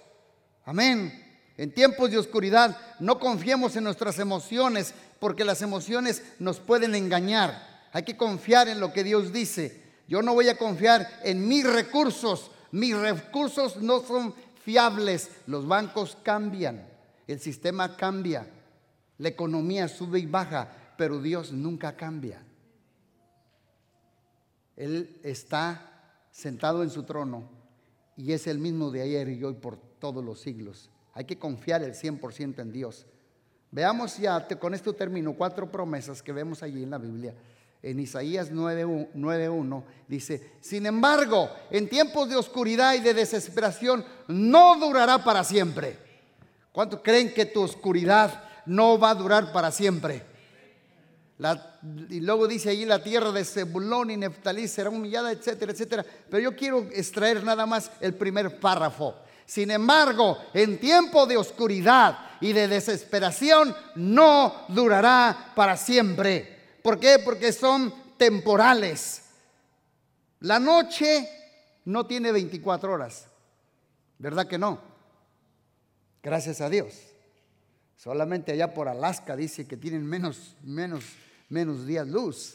Amén. 0.65 1.27
En 1.59 1.75
tiempos 1.75 2.11
de 2.11 2.17
oscuridad 2.17 2.79
no 3.01 3.19
confiemos 3.19 3.77
en 3.77 3.85
nuestras 3.85 4.19
emociones 4.19 4.95
porque 5.19 5.45
las 5.45 5.61
emociones 5.61 6.23
nos 6.39 6.61
pueden 6.61 6.95
engañar. 6.95 7.69
Hay 7.93 8.05
que 8.05 8.17
confiar 8.17 8.69
en 8.69 8.81
lo 8.81 8.93
que 8.93 9.05
Dios 9.05 9.33
dice. 9.33 9.80
Yo 10.11 10.23
no 10.23 10.35
voy 10.35 10.49
a 10.49 10.59
confiar 10.59 11.09
en 11.23 11.47
mis 11.47 11.65
recursos. 11.65 12.51
Mis 12.73 12.97
recursos 12.97 13.77
no 13.77 14.01
son 14.01 14.35
fiables. 14.65 15.31
Los 15.47 15.69
bancos 15.69 16.19
cambian. 16.25 16.85
El 17.29 17.39
sistema 17.39 17.97
cambia. 17.97 18.45
La 19.19 19.29
economía 19.29 19.87
sube 19.87 20.19
y 20.19 20.27
baja. 20.27 20.69
Pero 20.99 21.23
Dios 21.23 21.53
nunca 21.53 21.97
cambia. 21.97 22.43
Él 24.75 25.21
está 25.23 26.27
sentado 26.33 26.83
en 26.83 26.91
su 26.91 27.05
trono 27.05 27.49
y 28.17 28.33
es 28.33 28.49
el 28.49 28.59
mismo 28.59 28.91
de 28.91 29.03
ayer 29.03 29.29
y 29.29 29.45
hoy 29.45 29.55
por 29.55 29.77
todos 29.77 30.25
los 30.25 30.41
siglos. 30.41 30.91
Hay 31.15 31.25
que 31.25 31.39
confiar 31.39 31.85
el 31.85 31.95
100% 31.95 32.59
en 32.59 32.73
Dios. 32.73 33.07
Veamos 33.71 34.19
ya, 34.19 34.49
con 34.59 34.75
esto 34.75 34.93
termino, 34.93 35.35
cuatro 35.35 35.71
promesas 35.71 36.21
que 36.21 36.33
vemos 36.33 36.65
allí 36.65 36.83
en 36.83 36.91
la 36.91 36.99
Biblia 36.99 37.33
en 37.83 37.99
Isaías 37.99 38.53
9.1 38.53 39.83
dice, 40.07 40.53
sin 40.61 40.87
embargo, 40.87 41.51
en 41.71 41.89
tiempos 41.89 42.29
de 42.29 42.37
oscuridad 42.37 42.95
y 42.95 43.01
de 43.01 43.15
desesperación 43.15 44.05
no 44.29 44.79
durará 44.79 45.25
para 45.25 45.45
siempre. 45.45 45.97
¿Cuántos 46.73 47.01
creen 47.03 47.33
que 47.33 47.47
tu 47.47 47.63
oscuridad 47.63 48.45
no 48.67 48.99
va 48.99 49.11
a 49.11 49.15
durar 49.15 49.53
para 49.53 49.71
siempre? 49.71 50.31
y 52.11 52.21
luego 52.21 52.47
dice 52.47 52.69
allí 52.69 52.85
la 52.85 53.03
tierra 53.03 53.33
de 53.33 53.47
Zebulón 53.47 54.11
y 54.11 54.17
Neftalí 54.19 54.69
será 54.69 54.91
humillada, 54.91 55.33
etcétera, 55.33 55.73
etcétera. 55.73 56.05
Pero 56.29 56.43
yo 56.43 56.55
quiero 56.55 56.87
extraer 56.93 57.43
nada 57.43 57.65
más 57.65 57.91
el 58.01 58.15
primer 58.15 58.61
párrafo. 58.61 59.15
Sin 59.47 59.71
embargo, 59.71 60.37
en 60.53 60.79
tiempo 60.79 61.27
de 61.27 61.39
oscuridad 61.39 62.19
y 62.43 62.53
de 62.53 62.69
desesperación 62.69 63.75
no 63.97 64.67
durará 64.69 65.53
para 65.57 65.79
siempre. 65.79 66.60
¿Por 66.83 66.99
qué? 66.99 67.19
Porque 67.25 67.53
son 67.53 67.93
temporales. 68.17 69.23
La 70.41 70.59
noche 70.59 71.29
no 71.85 72.07
tiene 72.07 72.33
24 72.33 72.93
horas. 72.93 73.27
¿Verdad 74.19 74.47
que 74.47 74.59
no? 74.59 74.81
Gracias 76.23 76.61
a 76.61 76.69
Dios. 76.69 76.95
Solamente 77.97 78.53
allá 78.53 78.73
por 78.73 78.89
Alaska 78.89 79.37
dice 79.37 79.67
que 79.67 79.77
tienen 79.77 80.07
menos, 80.07 80.57
menos 80.63 81.05
menos 81.51 81.87
días 81.87 82.09
luz. 82.09 82.55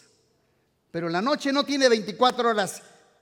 Pero 0.90 1.10
la 1.10 1.22
noche 1.22 1.54
no 1.54 1.64
tiene 1.64 1.88
24 1.88 2.50
horas. 2.50 2.82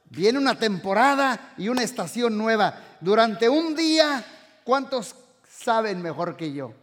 Viene 0.10 0.40
una 0.40 0.58
temporada 0.58 1.54
y 1.58 1.68
una 1.68 1.84
estación 1.84 2.38
nueva. 2.38 2.98
Durante 3.02 3.50
un 3.50 3.76
día, 3.76 4.24
¿cuántos 4.64 5.16
saben 5.50 6.02
mejor 6.02 6.38
que 6.38 6.54
yo? 6.54 6.74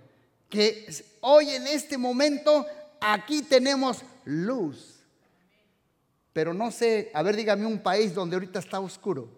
Que 0.49 0.93
hoy 1.21 1.51
en 1.51 1.69
este 1.69 1.97
momento 1.97 2.67
aquí 3.01 3.43
tenemos 3.43 4.03
luz. 4.25 5.01
Pero 6.33 6.55
no 6.55 6.71
sé, 6.71 7.11
a 7.13 7.23
ver, 7.23 7.37
dígame 7.37 7.67
un 7.67 7.83
país 7.83 8.15
donde 8.15 8.37
ahorita 8.37 8.61
está 8.61 8.81
oscuro. 8.81 9.29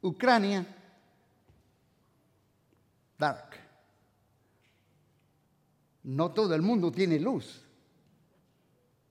Ucrania, 0.00 0.64
dark. 3.18 3.56
No 6.04 6.30
todo 6.30 6.54
el 6.54 6.62
mundo 6.62 6.90
tiene 6.92 7.18
luz 7.18 7.62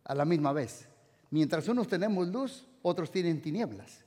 a 0.06 0.16
la 0.16 0.26
misma 0.26 0.54
vez. 0.54 0.88
Mientras 1.30 1.68
unos 1.68 1.88
tenemos 1.88 2.28
luz, 2.30 2.66
otros 2.82 3.12
tienen 3.12 3.42
tinieblas. 3.42 4.04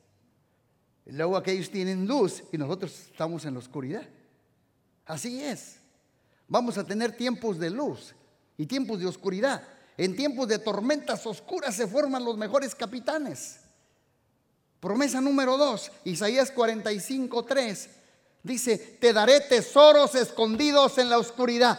Luego 1.05 1.37
aquellos 1.37 1.70
tienen 1.70 2.07
luz 2.07 2.42
y 2.51 2.59
nosotros 2.59 3.09
estamos 3.11 3.44
en 3.44 3.55
la 3.55 3.61
oscuridad. 3.61 4.09
Así 5.11 5.42
es. 5.42 5.75
Vamos 6.46 6.79
a 6.79 6.85
tener 6.85 7.16
tiempos 7.16 7.59
de 7.59 7.68
luz 7.68 8.14
y 8.57 8.64
tiempos 8.64 9.01
de 9.01 9.07
oscuridad. 9.07 9.61
En 9.96 10.14
tiempos 10.14 10.46
de 10.46 10.61
tormentas 10.61 11.27
oscuras 11.27 11.75
se 11.75 11.88
forman 11.88 12.25
los 12.25 12.38
mejores 12.38 12.77
capitanes. 12.77 13.59
Promesa 14.79 15.20
número 15.20 15.57
2, 15.57 15.90
Isaías 16.05 16.53
45, 16.53 17.44
3. 17.44 17.90
Dice, 18.44 18.79
te 19.01 19.12
daré 19.12 19.40
tesoros 19.40 20.14
escondidos 20.14 20.96
en 20.99 21.11
la 21.11 21.18
oscuridad, 21.18 21.79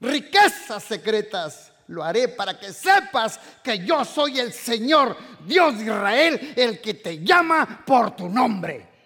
riquezas 0.00 0.82
secretas. 0.82 1.72
Lo 1.86 2.02
haré 2.02 2.26
para 2.26 2.58
que 2.58 2.72
sepas 2.72 3.38
que 3.62 3.78
yo 3.78 4.04
soy 4.04 4.40
el 4.40 4.52
Señor, 4.52 5.16
Dios 5.46 5.78
de 5.78 5.84
Israel, 5.84 6.54
el 6.56 6.80
que 6.80 6.94
te 6.94 7.24
llama 7.24 7.84
por 7.86 8.16
tu 8.16 8.28
nombre. 8.28 8.97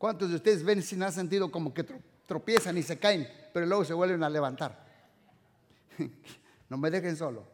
¿Cuántos 0.00 0.30
de 0.30 0.36
ustedes 0.36 0.64
ven 0.64 0.82
si 0.82 0.96
no 0.96 1.04
han 1.04 1.12
sentido 1.12 1.50
como 1.50 1.74
que 1.74 1.84
tropiezan 2.24 2.78
y 2.78 2.82
se 2.82 2.98
caen, 2.98 3.28
pero 3.52 3.66
luego 3.66 3.84
se 3.84 3.92
vuelven 3.92 4.24
a 4.24 4.30
levantar? 4.30 4.82
No 6.70 6.78
me 6.78 6.88
dejen 6.88 7.16
solo. 7.16 7.44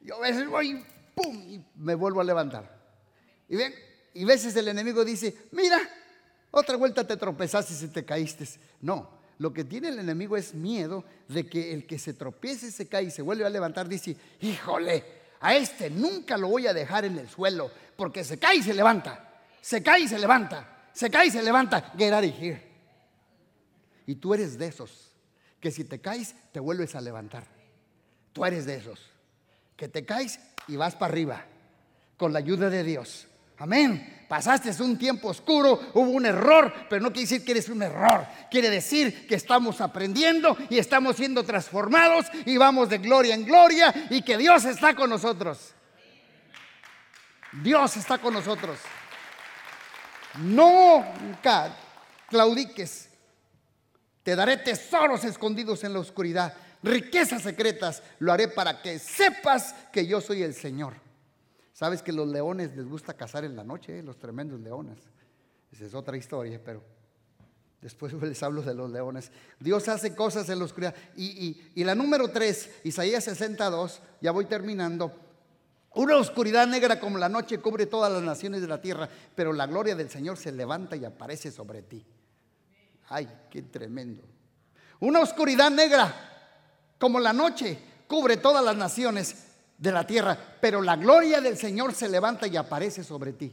Yo 0.00 0.14
a 0.14 0.20
veces 0.20 0.46
voy, 0.46 0.82
¡pum! 1.16 1.36
y 1.48 1.66
me 1.74 1.96
vuelvo 1.96 2.20
a 2.20 2.24
levantar. 2.24 2.80
Y 3.48 3.56
ven, 3.56 3.74
y 4.14 4.24
veces 4.24 4.54
el 4.54 4.68
enemigo 4.68 5.04
dice, 5.04 5.36
mira, 5.50 5.80
otra 6.52 6.76
vuelta 6.76 7.04
te 7.04 7.16
tropezaste 7.16 7.84
y 7.84 7.88
te 7.88 8.04
caíste. 8.04 8.48
No, 8.82 9.10
lo 9.38 9.52
que 9.52 9.64
tiene 9.64 9.88
el 9.88 9.98
enemigo 9.98 10.36
es 10.36 10.54
miedo 10.54 11.04
de 11.26 11.48
que 11.48 11.74
el 11.74 11.84
que 11.88 11.98
se 11.98 12.14
tropiece, 12.14 12.70
se 12.70 12.88
cae 12.88 13.02
y 13.02 13.10
se 13.10 13.20
vuelve 13.20 13.44
a 13.44 13.50
levantar, 13.50 13.88
dice, 13.88 14.16
híjole, 14.40 15.04
a 15.40 15.56
este 15.56 15.90
nunca 15.90 16.38
lo 16.38 16.48
voy 16.48 16.68
a 16.68 16.72
dejar 16.72 17.04
en 17.04 17.18
el 17.18 17.28
suelo, 17.28 17.68
porque 17.96 18.22
se 18.22 18.38
cae 18.38 18.58
y 18.58 18.62
se 18.62 18.72
levanta, 18.72 19.42
se 19.60 19.82
cae 19.82 20.02
y 20.02 20.08
se 20.08 20.20
levanta, 20.20 20.81
se 20.92 21.10
cae 21.10 21.26
y 21.26 21.30
se 21.30 21.42
levanta, 21.42 21.92
get 21.96 22.12
out 22.12 22.24
of 22.24 22.40
here. 22.40 22.62
Y 24.06 24.16
tú 24.16 24.34
eres 24.34 24.58
de 24.58 24.66
esos, 24.66 25.12
que 25.60 25.70
si 25.70 25.84
te 25.84 26.00
caes, 26.00 26.34
te 26.52 26.60
vuelves 26.60 26.94
a 26.94 27.00
levantar. 27.00 27.44
Tú 28.32 28.44
eres 28.44 28.66
de 28.66 28.76
esos, 28.76 29.00
que 29.76 29.88
te 29.88 30.04
caes 30.04 30.40
y 30.68 30.76
vas 30.76 30.94
para 30.94 31.12
arriba, 31.12 31.44
con 32.16 32.32
la 32.32 32.38
ayuda 32.38 32.70
de 32.70 32.82
Dios. 32.82 33.26
Amén. 33.58 34.24
Pasaste 34.28 34.82
un 34.82 34.98
tiempo 34.98 35.28
oscuro, 35.28 35.78
hubo 35.94 36.10
un 36.10 36.26
error, 36.26 36.72
pero 36.88 37.02
no 37.02 37.12
quiere 37.12 37.28
decir 37.28 37.44
que 37.44 37.52
eres 37.52 37.68
un 37.68 37.82
error. 37.82 38.26
Quiere 38.50 38.70
decir 38.70 39.26
que 39.28 39.34
estamos 39.34 39.80
aprendiendo 39.80 40.56
y 40.70 40.78
estamos 40.78 41.16
siendo 41.16 41.44
transformados 41.44 42.26
y 42.46 42.56
vamos 42.56 42.88
de 42.88 42.98
gloria 42.98 43.34
en 43.34 43.44
gloria 43.44 43.94
y 44.10 44.22
que 44.22 44.38
Dios 44.38 44.64
está 44.64 44.96
con 44.96 45.10
nosotros. 45.10 45.74
Dios 47.62 47.96
está 47.98 48.18
con 48.18 48.32
nosotros. 48.32 48.78
Nunca 50.38 51.76
claudiques. 52.28 53.08
Te 54.22 54.36
daré 54.36 54.56
tesoros 54.58 55.24
escondidos 55.24 55.84
en 55.84 55.92
la 55.92 55.98
oscuridad, 55.98 56.54
riquezas 56.82 57.42
secretas. 57.42 58.02
Lo 58.18 58.32
haré 58.32 58.48
para 58.48 58.80
que 58.80 58.98
sepas 58.98 59.74
que 59.92 60.06
yo 60.06 60.20
soy 60.20 60.42
el 60.42 60.54
Señor. 60.54 60.94
Sabes 61.72 62.02
que 62.02 62.12
los 62.12 62.28
leones 62.28 62.76
les 62.76 62.86
gusta 62.86 63.14
cazar 63.14 63.44
en 63.44 63.56
la 63.56 63.64
noche, 63.64 63.98
eh? 63.98 64.02
los 64.02 64.18
tremendos 64.18 64.60
leones. 64.60 64.98
Esa 65.72 65.86
es 65.86 65.94
otra 65.94 66.16
historia, 66.16 66.60
pero 66.62 66.82
después 67.80 68.12
les 68.22 68.42
hablo 68.42 68.62
de 68.62 68.74
los 68.74 68.90
leones. 68.90 69.32
Dios 69.58 69.88
hace 69.88 70.14
cosas 70.14 70.48
en 70.48 70.58
la 70.58 70.64
oscuridad. 70.64 70.94
Y, 71.16 71.82
la 71.82 71.94
número 71.94 72.28
3, 72.28 72.82
Isaías 72.84 73.24
62, 73.24 74.00
ya 74.20 74.30
voy 74.30 74.44
terminando. 74.44 75.21
Una 75.94 76.16
oscuridad 76.16 76.66
negra 76.66 76.98
como 76.98 77.18
la 77.18 77.28
noche 77.28 77.58
cubre 77.58 77.86
todas 77.86 78.12
las 78.12 78.22
naciones 78.22 78.60
de 78.62 78.68
la 78.68 78.80
tierra, 78.80 79.08
pero 79.34 79.52
la 79.52 79.66
gloria 79.66 79.94
del 79.94 80.08
Señor 80.08 80.36
se 80.36 80.52
levanta 80.52 80.96
y 80.96 81.04
aparece 81.04 81.50
sobre 81.50 81.82
ti. 81.82 82.04
Ay, 83.08 83.28
qué 83.50 83.62
tremendo. 83.62 84.22
Una 85.00 85.20
oscuridad 85.20 85.70
negra 85.70 86.14
como 86.98 87.20
la 87.20 87.32
noche 87.32 87.78
cubre 88.06 88.36
todas 88.36 88.64
las 88.64 88.76
naciones, 88.76 89.52
de 89.82 89.90
la 89.90 90.06
tierra, 90.06 90.38
pero 90.60 90.80
la 90.80 90.94
gloria 90.94 91.40
del 91.40 91.58
Señor 91.58 91.92
se 91.92 92.08
levanta 92.08 92.46
y 92.46 92.56
aparece 92.56 93.02
sobre 93.02 93.32
ti. 93.32 93.52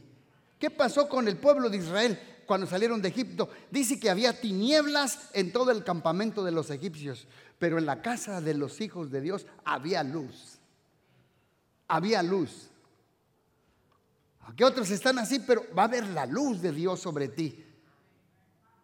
¿Qué 0.60 0.70
pasó 0.70 1.08
con 1.08 1.26
el 1.26 1.36
pueblo 1.36 1.68
de 1.68 1.78
Israel 1.78 2.20
cuando 2.46 2.68
salieron 2.68 3.02
de 3.02 3.08
Egipto? 3.08 3.50
Dice 3.68 3.98
que 3.98 4.08
había 4.08 4.40
tinieblas 4.40 5.18
en 5.32 5.52
todo 5.52 5.72
el 5.72 5.82
campamento 5.82 6.44
de 6.44 6.52
los 6.52 6.70
egipcios, 6.70 7.26
pero 7.58 7.78
en 7.78 7.86
la 7.86 8.00
casa 8.00 8.40
de 8.40 8.54
los 8.54 8.80
hijos 8.80 9.10
de 9.10 9.20
Dios 9.20 9.44
había 9.64 10.04
luz. 10.04 10.59
Había 11.92 12.22
luz. 12.22 12.70
Aquí 14.46 14.62
otros 14.62 14.90
están 14.90 15.18
así, 15.18 15.40
pero 15.40 15.66
va 15.76 15.82
a 15.82 15.86
haber 15.86 16.06
la 16.06 16.24
luz 16.24 16.62
de 16.62 16.72
Dios 16.72 17.00
sobre 17.00 17.28
ti. 17.28 17.66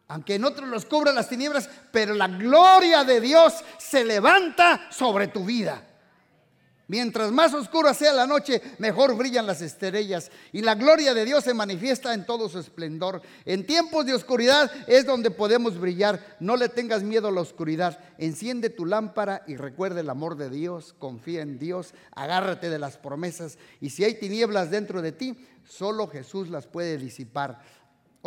Aunque 0.08 0.34
en 0.34 0.44
otros 0.44 0.68
los 0.68 0.84
cubran 0.86 1.14
las 1.14 1.28
tinieblas, 1.28 1.70
pero 1.92 2.14
la 2.14 2.28
gloria 2.28 3.04
de 3.04 3.20
Dios 3.20 3.54
se 3.78 4.04
levanta 4.04 4.90
sobre 4.90 5.28
tu 5.28 5.44
vida. 5.44 5.82
Mientras 6.88 7.32
más 7.32 7.52
oscura 7.52 7.94
sea 7.94 8.12
la 8.12 8.28
noche, 8.28 8.62
mejor 8.78 9.16
brillan 9.16 9.46
las 9.46 9.60
estrellas 9.60 10.30
y 10.52 10.62
la 10.62 10.76
gloria 10.76 11.14
de 11.14 11.24
Dios 11.24 11.42
se 11.42 11.52
manifiesta 11.52 12.14
en 12.14 12.24
todo 12.24 12.48
su 12.48 12.60
esplendor. 12.60 13.22
En 13.44 13.66
tiempos 13.66 14.06
de 14.06 14.14
oscuridad 14.14 14.70
es 14.86 15.04
donde 15.04 15.32
podemos 15.32 15.78
brillar. 15.80 16.36
No 16.38 16.56
le 16.56 16.68
tengas 16.68 17.02
miedo 17.02 17.26
a 17.26 17.32
la 17.32 17.40
oscuridad. 17.40 17.98
Enciende 18.18 18.70
tu 18.70 18.86
lámpara 18.86 19.42
y 19.48 19.56
recuerda 19.56 20.00
el 20.00 20.10
amor 20.10 20.36
de 20.36 20.48
Dios. 20.48 20.94
Confía 20.96 21.42
en 21.42 21.58
Dios. 21.58 21.92
Agárrate 22.12 22.70
de 22.70 22.78
las 22.78 22.96
promesas. 22.96 23.58
Y 23.80 23.90
si 23.90 24.04
hay 24.04 24.14
tinieblas 24.14 24.70
dentro 24.70 25.02
de 25.02 25.10
ti, 25.10 25.44
solo 25.64 26.06
Jesús 26.06 26.48
las 26.50 26.68
puede 26.68 26.98
disipar. 26.98 27.62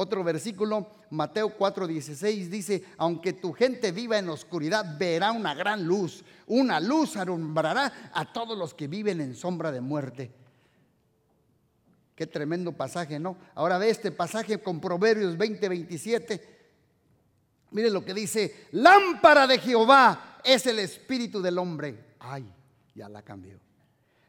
Otro 0.02 0.24
versículo, 0.24 0.88
Mateo 1.10 1.58
4:16 1.58 2.48
dice, 2.48 2.86
aunque 2.96 3.34
tu 3.34 3.52
gente 3.52 3.92
viva 3.92 4.18
en 4.18 4.30
oscuridad, 4.30 4.98
verá 4.98 5.34
una 5.34 5.54
gran 5.54 5.86
luz. 5.86 6.24
Una 6.48 6.80
luz 6.80 7.18
alumbrará 7.18 8.12
a 8.14 8.32
todos 8.32 8.58
los 8.58 8.74
que 8.74 8.88
viven 8.88 9.20
en 9.20 9.36
sombra 9.36 9.74
de 9.74 9.82
muerte. 9.82 10.32
Qué 12.16 12.26
tremendo 12.26 12.72
pasaje, 12.72 13.20
¿no? 13.20 13.36
Ahora 13.56 13.78
ve 13.78 13.90
este 13.90 14.14
pasaje 14.14 14.60
con 14.60 14.80
Proverbios 14.80 15.38
20:27. 15.38 16.42
Mire 17.72 17.90
lo 17.90 18.06
que 18.06 18.14
dice, 18.14 18.68
lámpara 18.72 19.48
de 19.48 19.60
Jehová 19.60 20.40
es 20.46 20.66
el 20.66 20.80
espíritu 20.80 21.42
del 21.42 21.58
hombre. 21.58 22.16
Ay, 22.20 22.50
ya 22.96 23.10
la 23.10 23.22
cambió. 23.22 23.60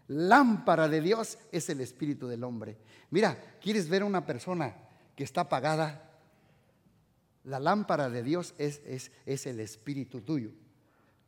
Lámpara 0.09 0.89
de 0.89 1.01
Dios 1.01 1.39
es 1.53 1.71
el 1.71 1.81
espíritu 1.81 2.27
del 2.27 2.43
hombre. 2.43 2.77
Mira, 3.11 3.41
¿quieres 3.61 3.89
ver 3.89 4.03
a 4.03 4.07
una 4.07 4.27
persona 4.27 4.90
que 5.21 5.25
está 5.25 5.43
apagada, 5.43 6.09
la 7.45 7.61
lámpara 7.61 8.09
de 8.09 8.23
Dios 8.23 8.55
es, 8.57 8.81
es, 8.87 9.13
es 9.27 9.45
el 9.45 9.61
espíritu 9.61 10.23
tuyo. 10.23 10.51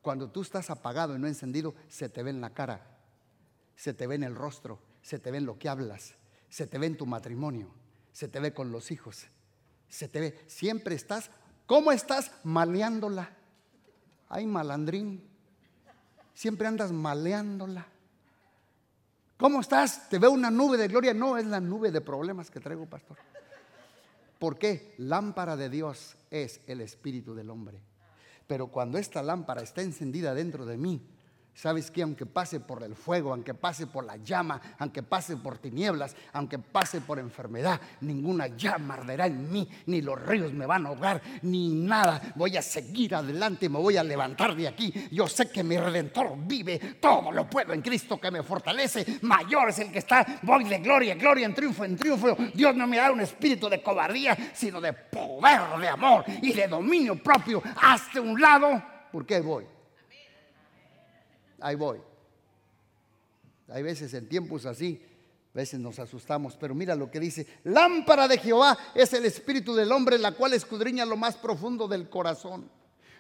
Cuando 0.01 0.31
tú 0.31 0.41
estás 0.41 0.71
apagado 0.71 1.15
y 1.15 1.19
no 1.19 1.27
encendido, 1.27 1.75
se 1.91 2.09
te 2.09 2.23
ve 2.23 2.31
en 2.31 2.41
la 2.41 2.55
cara, 2.55 2.87
se 3.77 3.93
te 3.93 4.07
ve 4.07 4.15
en 4.15 4.23
el 4.23 4.35
rostro, 4.35 4.79
se 5.03 5.19
te 5.19 5.31
ve 5.31 5.37
en 5.37 5.45
lo 5.45 5.59
que 5.59 5.69
hablas, 5.69 6.15
se 6.49 6.67
te 6.67 6.79
ve 6.79 6.87
en 6.87 6.97
tu 6.97 7.05
matrimonio, 7.05 7.69
se 8.15 8.29
te 8.29 8.41
ve 8.41 8.55
con 8.55 8.73
los 8.73 8.91
hijos, 8.91 9.27
se 9.91 10.09
te 10.09 10.21
ve, 10.21 10.43
siempre 10.47 10.95
estás, 10.95 11.31
¿cómo 11.67 11.93
estás? 11.93 12.33
Maleándola. 12.45 13.29
Ay, 14.31 14.47
malandrín, 14.47 15.23
siempre 16.33 16.67
andas 16.67 16.93
maleándola. 16.93 17.87
¿Cómo 19.37 19.61
estás? 19.61 20.09
Te 20.09 20.19
veo 20.19 20.31
una 20.31 20.51
nube 20.51 20.79
de 20.79 20.89
gloria. 20.89 21.13
No, 21.13 21.37
es 21.37 21.45
la 21.45 21.61
nube 21.61 21.91
de 21.91 22.01
problemas 22.01 22.51
que 22.51 22.59
traigo, 22.59 22.87
pastor. 22.87 23.19
¿Por 24.43 24.59
qué? 24.59 24.93
Lámpara 24.99 25.57
de 25.57 25.71
Dios 25.71 26.17
es 26.33 26.63
el 26.67 26.81
espíritu 26.81 27.33
del 27.33 27.49
hombre. 27.49 27.81
Pero 28.49 28.73
cuando 28.73 28.99
esta 28.99 29.23
lámpara 29.23 29.63
está 29.63 29.83
encendida 29.83 30.35
dentro 30.35 30.67
de 30.67 30.77
mí, 30.77 31.01
¿Sabes 31.55 31.91
que 31.91 32.03
Aunque 32.03 32.27
pase 32.27 32.61
por 32.61 32.83
el 32.83 32.97
fuego, 32.97 33.33
aunque 33.33 33.55
pase 33.55 33.87
por 33.87 34.05
la 34.05 34.17
llama, 34.17 34.61
aunque 34.79 35.03
pase 35.03 35.37
por 35.37 35.59
tinieblas, 35.59 36.17
aunque 36.33 36.59
pase 36.59 37.01
por 37.01 37.19
enfermedad, 37.19 37.81
ninguna 38.01 38.49
llama 38.49 38.95
arderá 38.95 39.27
en 39.27 39.53
mí, 39.53 39.69
ni 39.87 40.01
los 40.01 40.21
ríos 40.21 40.53
me 40.53 40.67
van 40.67 40.87
a 40.87 40.89
ahogar, 40.89 41.23
ni 41.43 41.69
nada. 41.69 42.21
Voy 42.35 42.57
a 42.57 42.63
seguir 42.63 43.15
adelante, 43.15 43.69
me 43.69 43.79
voy 43.79 43.97
a 43.97 44.05
levantar 44.05 44.57
de 44.57 44.67
aquí. 44.67 44.93
Yo 45.13 45.29
sé 45.29 45.51
que 45.51 45.63
mi 45.63 45.77
redentor 45.77 46.35
vive, 46.39 46.79
todo 47.01 47.31
lo 47.31 47.49
puedo 47.49 47.73
en 47.73 47.83
Cristo 47.83 48.21
que 48.21 48.31
me 48.31 48.43
fortalece. 48.43 49.19
Mayor 49.23 49.69
es 49.69 49.79
el 49.79 49.93
que 49.93 49.99
está, 49.99 50.41
voy 50.43 50.65
de 50.65 50.79
gloria 50.79 51.15
gloria, 51.15 51.47
en 51.47 51.55
triunfo 51.55 51.85
en 51.85 51.97
triunfo. 51.97 52.37
Dios 52.55 52.75
no 52.75 52.87
me 52.87 52.97
da 52.97 53.11
un 53.11 53.21
espíritu 53.21 53.69
de 53.69 53.83
cobardía, 53.83 54.37
sino 54.53 54.81
de 54.81 54.93
poder, 54.93 55.61
de 55.81 55.89
amor 55.89 56.25
y 56.43 56.53
de 56.53 56.67
dominio 56.69 57.23
propio. 57.23 57.63
Hasta 57.81 58.21
un 58.21 58.41
lado, 58.41 58.83
¿por 59.11 59.25
qué 59.27 59.41
voy? 59.41 59.65
Ahí 61.63 61.77
voy. 61.77 62.01
Hay 63.69 63.83
veces 63.83 64.13
en 64.15 64.29
tiempos 64.29 64.67
así, 64.67 65.01
a 65.55 65.59
veces 65.59 65.81
nos 65.81 65.99
asustamos, 65.99 66.57
pero 66.57 66.75
mira 66.75 66.95
lo 66.95 67.11
que 67.11 67.21
dice, 67.21 67.47
lámpara 67.65 68.29
de 68.29 68.39
Jehová 68.39 68.77
es 68.95 69.13
el 69.13 69.25
espíritu 69.25 69.75
del 69.75 69.93
hombre, 69.93 70.19
la 70.19 70.33
cual 70.33 70.53
escudriña 70.53 71.07
lo 71.07 71.17
más 71.17 71.37
profundo 71.37 71.89
del 71.89 72.09
corazón. 72.09 72.69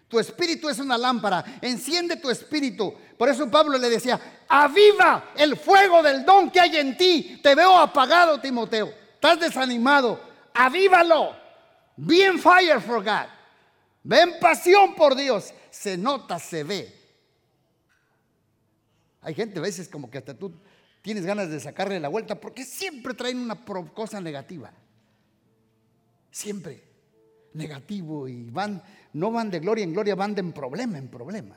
Tu 0.08 0.18
espíritu 0.18 0.68
es 0.68 0.78
una 0.78 0.98
lámpara, 0.98 1.42
enciende 1.62 2.16
tu 2.16 2.28
espíritu. 2.28 2.92
Por 3.16 3.30
eso 3.30 3.50
Pablo 3.50 3.78
le 3.78 3.88
decía, 3.88 4.20
aviva 4.46 5.32
el 5.34 5.56
fuego 5.56 6.02
del 6.02 6.22
don 6.22 6.50
que 6.50 6.60
hay 6.60 6.76
en 6.76 6.98
ti. 6.98 7.40
Te 7.42 7.54
veo 7.54 7.78
apagado, 7.78 8.38
Timoteo. 8.38 8.92
Estás 9.14 9.40
desanimado. 9.40 10.20
Avívalo. 10.52 11.34
Be 11.96 12.26
in 12.26 12.38
fire 12.38 12.78
for 12.78 13.02
God. 13.02 13.26
Ven 14.02 14.34
pasión 14.38 14.94
por 14.94 15.14
Dios. 15.14 15.54
Se 15.70 15.96
nota, 15.96 16.38
se 16.38 16.62
ve. 16.62 17.01
Hay 19.22 19.34
gente 19.34 19.58
a 19.58 19.62
veces 19.62 19.88
como 19.88 20.10
que 20.10 20.18
hasta 20.18 20.34
tú 20.34 20.52
tienes 21.00 21.24
ganas 21.24 21.48
de 21.48 21.58
sacarle 21.60 21.98
la 22.00 22.08
vuelta 22.08 22.40
porque 22.40 22.64
siempre 22.64 23.14
traen 23.14 23.38
una 23.38 23.64
cosa 23.64 24.20
negativa. 24.20 24.72
Siempre 26.30 26.92
negativo 27.54 28.28
y 28.28 28.50
van, 28.50 28.82
no 29.12 29.30
van 29.30 29.50
de 29.50 29.60
gloria 29.60 29.84
en 29.84 29.92
gloria, 29.92 30.14
van 30.14 30.34
de 30.34 30.42
problema 30.44 30.98
en 30.98 31.08
problema. 31.08 31.56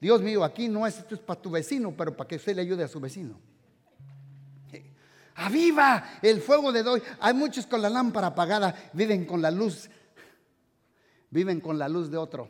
Dios 0.00 0.20
mío, 0.20 0.44
aquí 0.44 0.68
no 0.68 0.86
es, 0.86 0.98
esto 0.98 1.14
es 1.14 1.20
para 1.20 1.40
tu 1.40 1.50
vecino, 1.50 1.94
pero 1.96 2.16
para 2.16 2.28
que 2.28 2.36
usted 2.36 2.54
le 2.54 2.62
ayude 2.62 2.84
a 2.84 2.88
su 2.88 3.00
vecino. 3.00 3.38
Aviva 5.36 6.18
el 6.22 6.40
fuego 6.40 6.72
de 6.72 6.80
hoy. 6.80 7.02
Hay 7.20 7.34
muchos 7.34 7.66
con 7.66 7.82
la 7.82 7.90
lámpara 7.90 8.28
apagada, 8.28 8.90
viven 8.94 9.26
con 9.26 9.42
la 9.42 9.50
luz, 9.50 9.90
viven 11.30 11.60
con 11.60 11.78
la 11.78 11.88
luz 11.88 12.10
de 12.10 12.16
otro. 12.16 12.48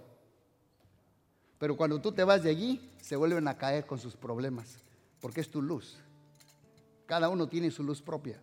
Pero 1.59 1.77
cuando 1.77 2.01
tú 2.01 2.13
te 2.13 2.25
vas 2.25 2.43
de 2.43 2.51
allí, 2.51 2.91
se 3.01 3.17
vuelven 3.17 3.49
a 3.49 3.57
caer 3.57 3.87
con 3.87 3.99
sus 3.99 4.15
problemas, 4.15 4.79
porque 5.21 5.41
es 5.41 5.51
tu 5.51 5.63
luz. 5.63 5.99
Cada 7.07 7.29
uno 7.29 7.49
tiene 7.49 7.71
su 7.71 7.83
luz 7.83 8.03
propia. 8.03 8.41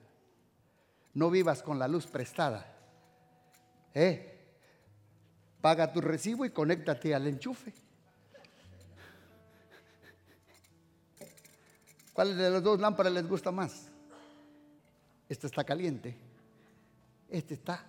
No 1.14 1.30
vivas 1.30 1.62
con 1.62 1.78
la 1.78 1.88
luz 1.88 2.08
prestada. 2.08 2.66
¿Eh? 3.94 4.30
Paga 5.62 5.94
tu 5.94 6.02
recibo 6.02 6.46
y 6.46 6.50
conéctate 6.50 7.14
al 7.14 7.28
enchufe. 7.28 7.74
¿Cuál 12.14 12.38
de 12.38 12.50
las 12.50 12.64
dos 12.64 12.80
lámparas 12.80 13.14
les 13.14 13.28
gusta 13.28 13.52
más? 13.52 13.88
Esta 15.28 15.48
está 15.48 15.64
caliente. 15.64 16.16
Este 17.30 17.56
está, 17.56 17.84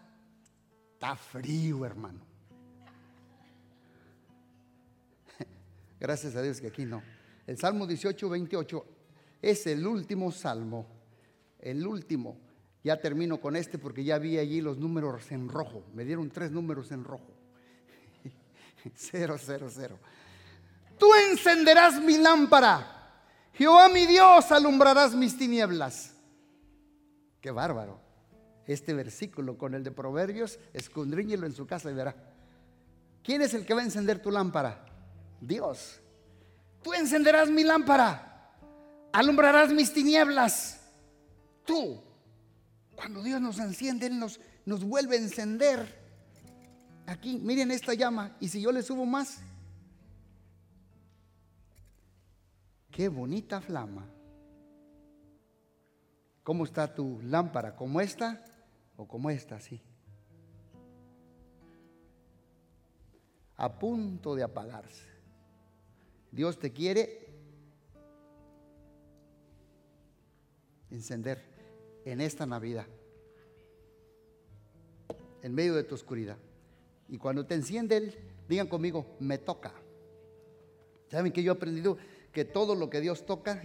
está 0.94 1.16
frío, 1.16 1.84
hermano. 1.84 2.33
Gracias 6.04 6.36
a 6.36 6.42
Dios 6.42 6.60
que 6.60 6.66
aquí 6.66 6.84
no. 6.84 7.02
El 7.46 7.56
Salmo 7.56 7.86
18, 7.86 8.28
28 8.28 8.84
es 9.40 9.66
el 9.66 9.86
último 9.86 10.30
salmo. 10.30 10.86
El 11.58 11.86
último. 11.86 12.36
Ya 12.82 13.00
termino 13.00 13.40
con 13.40 13.56
este 13.56 13.78
porque 13.78 14.04
ya 14.04 14.18
vi 14.18 14.36
allí 14.36 14.60
los 14.60 14.76
números 14.76 15.32
en 15.32 15.48
rojo. 15.48 15.82
Me 15.94 16.04
dieron 16.04 16.28
tres 16.28 16.50
números 16.50 16.92
en 16.92 17.04
rojo. 17.04 17.32
Cero, 18.94 19.36
cero, 19.42 19.68
cero. 19.70 19.98
Tú 20.98 21.06
encenderás 21.30 21.98
mi 22.02 22.18
lámpara. 22.18 23.24
Jehová 23.54 23.88
mi 23.88 24.04
Dios 24.04 24.52
alumbrarás 24.52 25.14
mis 25.14 25.38
tinieblas. 25.38 26.12
Qué 27.40 27.50
bárbaro. 27.50 27.98
Este 28.66 28.92
versículo 28.92 29.56
con 29.56 29.72
el 29.72 29.82
de 29.82 29.90
Proverbios, 29.90 30.58
escondríñelo 30.74 31.46
en 31.46 31.54
su 31.54 31.66
casa 31.66 31.90
y 31.90 31.94
verá. 31.94 32.14
¿Quién 33.22 33.40
es 33.40 33.54
el 33.54 33.64
que 33.64 33.72
va 33.72 33.80
a 33.80 33.84
encender 33.84 34.20
tu 34.20 34.30
lámpara? 34.30 34.90
Dios. 35.40 36.00
Tú 36.82 36.92
encenderás 36.92 37.50
mi 37.50 37.64
lámpara, 37.64 38.52
alumbrarás 39.12 39.72
mis 39.72 39.92
tinieblas. 39.92 40.80
Tú, 41.64 42.02
cuando 42.94 43.22
Dios 43.22 43.40
nos 43.40 43.58
enciende, 43.58 44.06
Él 44.06 44.18
nos, 44.18 44.38
nos 44.66 44.84
vuelve 44.84 45.16
a 45.16 45.20
encender. 45.20 46.04
Aquí, 47.06 47.38
miren 47.38 47.70
esta 47.70 47.94
llama. 47.94 48.36
Y 48.40 48.48
si 48.48 48.60
yo 48.60 48.70
le 48.70 48.82
subo 48.82 49.06
más, 49.06 49.38
qué 52.90 53.08
bonita 53.08 53.60
flama. 53.60 54.06
¿Cómo 56.42 56.64
está 56.64 56.94
tu 56.94 57.20
lámpara? 57.22 57.74
¿Como 57.74 58.02
esta 58.02 58.44
o 58.96 59.08
como 59.08 59.30
esta? 59.30 59.58
Sí. 59.58 59.80
A 63.56 63.78
punto 63.78 64.34
de 64.34 64.42
apagarse. 64.42 65.13
Dios 66.34 66.58
te 66.58 66.72
quiere 66.72 67.28
encender 70.90 71.40
en 72.04 72.20
esta 72.20 72.44
Navidad, 72.44 72.86
en 75.42 75.54
medio 75.54 75.74
de 75.74 75.84
tu 75.84 75.94
oscuridad. 75.94 76.36
Y 77.08 77.18
cuando 77.18 77.46
te 77.46 77.54
enciende 77.54 77.96
Él, 77.96 78.18
digan 78.48 78.66
conmigo, 78.66 79.06
me 79.20 79.38
toca. 79.38 79.72
¿Saben 81.08 81.32
que 81.32 81.44
yo 81.44 81.52
he 81.52 81.56
aprendido 81.56 81.98
que 82.32 82.44
todo 82.44 82.74
lo 82.74 82.90
que 82.90 83.00
Dios 83.00 83.24
toca 83.24 83.62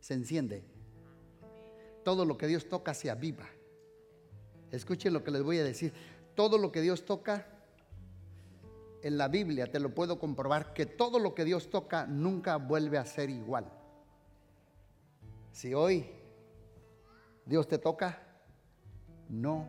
se 0.00 0.14
enciende? 0.14 0.64
Todo 2.02 2.24
lo 2.24 2.36
que 2.36 2.48
Dios 2.48 2.68
toca 2.68 2.92
se 2.92 3.08
aviva. 3.08 3.48
Escuchen 4.72 5.12
lo 5.12 5.22
que 5.22 5.30
les 5.30 5.44
voy 5.44 5.58
a 5.58 5.64
decir. 5.64 5.92
Todo 6.34 6.58
lo 6.58 6.72
que 6.72 6.80
Dios 6.80 7.04
toca 7.04 7.46
en 9.02 9.18
la 9.18 9.28
Biblia 9.28 9.70
te 9.70 9.80
lo 9.80 9.94
puedo 9.94 10.18
comprobar 10.18 10.72
que 10.72 10.86
todo 10.86 11.18
lo 11.18 11.34
que 11.34 11.44
Dios 11.44 11.70
toca 11.70 12.06
nunca 12.06 12.56
vuelve 12.56 12.98
a 12.98 13.04
ser 13.04 13.30
igual. 13.30 13.70
Si 15.50 15.74
hoy 15.74 16.06
Dios 17.44 17.66
te 17.66 17.78
toca, 17.78 18.22
no 19.28 19.68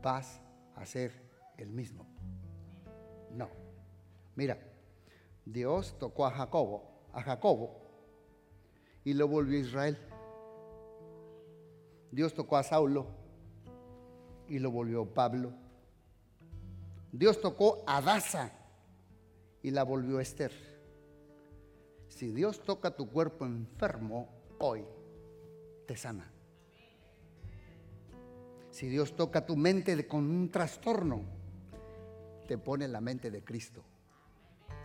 vas 0.00 0.40
a 0.76 0.86
ser 0.86 1.12
el 1.56 1.70
mismo. 1.70 2.06
No. 3.32 3.48
Mira, 4.36 4.58
Dios 5.44 5.98
tocó 5.98 6.24
a 6.24 6.30
Jacobo, 6.30 6.84
a 7.12 7.22
Jacobo 7.22 7.82
y 9.04 9.12
lo 9.12 9.26
volvió 9.26 9.58
a 9.58 9.62
Israel. 9.62 9.98
Dios 12.12 12.32
tocó 12.32 12.56
a 12.56 12.62
Saulo 12.62 13.08
y 14.46 14.60
lo 14.60 14.70
volvió 14.70 15.04
Pablo. 15.04 15.52
Dios 17.10 17.40
tocó 17.40 17.82
a 17.86 18.00
Daza 18.00 18.57
y 19.62 19.70
la 19.70 19.82
volvió 19.82 20.20
Esther. 20.20 20.52
Si 22.08 22.30
Dios 22.30 22.62
toca 22.62 22.96
tu 22.96 23.08
cuerpo 23.08 23.44
enfermo 23.44 24.28
hoy, 24.58 24.84
te 25.86 25.96
sana. 25.96 26.30
Si 28.70 28.88
Dios 28.88 29.16
toca 29.16 29.44
tu 29.44 29.56
mente 29.56 30.06
con 30.06 30.30
un 30.30 30.50
trastorno, 30.50 31.22
te 32.46 32.58
pone 32.58 32.88
la 32.88 33.00
mente 33.00 33.30
de 33.30 33.42
Cristo. 33.42 33.82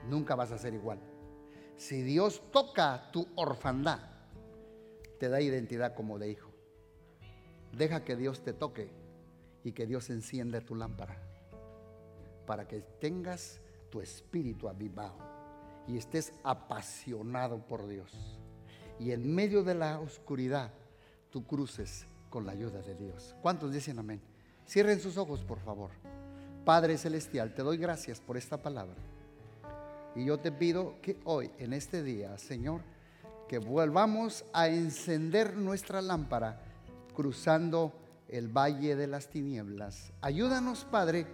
Nunca 0.10 0.36
vas 0.36 0.52
a 0.52 0.58
ser 0.58 0.74
igual. 0.74 1.00
Si 1.78 2.02
Dios 2.02 2.42
toca 2.52 3.12
tu 3.12 3.28
orfandad, 3.36 4.00
te 5.20 5.30
da 5.30 5.42
identidad 5.42 5.96
como 5.96 6.20
de 6.20 6.30
hijo. 6.32 6.52
Deja 7.72 8.04
que 8.04 8.16
Dios 8.16 8.44
te 8.44 8.54
toque 8.54 8.90
y 9.64 9.72
que 9.72 9.86
Dios 9.86 10.10
encienda 10.10 10.62
tu 10.62 10.76
lámpara 10.76 11.18
para 12.46 12.68
que 12.68 12.82
tengas 12.82 13.62
tu 13.94 14.02
espíritu 14.02 14.68
avivado 14.68 15.20
y 15.88 15.98
estés 15.98 16.34
apasionado 16.44 17.60
por 17.60 17.88
Dios. 17.88 18.40
Y 19.00 19.12
en 19.12 19.36
medio 19.36 19.64
de 19.64 19.76
la 19.76 20.00
oscuridad, 20.00 20.72
tú 21.30 21.46
cruces 21.46 22.08
con 22.32 22.48
la 22.48 22.54
ayuda 22.54 22.82
de 22.82 22.96
Dios. 22.96 23.36
¿Cuántos 23.44 23.72
dicen 23.72 24.00
amén? 24.00 24.20
Cierren 24.68 25.00
sus 25.00 25.18
ojos, 25.18 25.44
por 25.44 25.60
favor. 25.60 25.92
Padre 26.66 26.98
Celestial, 26.98 27.54
te 27.54 27.62
doy 27.62 27.78
gracias 27.78 28.20
por 28.20 28.36
esta 28.36 28.64
palabra. 28.64 28.96
Y 30.16 30.26
yo 30.26 30.40
te 30.40 30.52
pido 30.52 31.00
que 31.00 31.20
hoy, 31.24 31.52
en 31.60 31.72
este 31.74 32.02
día, 32.02 32.36
Señor, 32.40 32.82
que 33.48 33.60
volvamos 33.60 34.44
a 34.54 34.70
encender 34.70 35.56
nuestra 35.56 36.02
lámpara 36.02 36.64
cruzando 37.14 37.94
el 38.28 38.48
valle 38.48 38.96
de 38.96 39.06
las 39.06 39.30
tinieblas. 39.30 40.14
Ayúdanos, 40.22 40.84
Padre, 40.86 41.28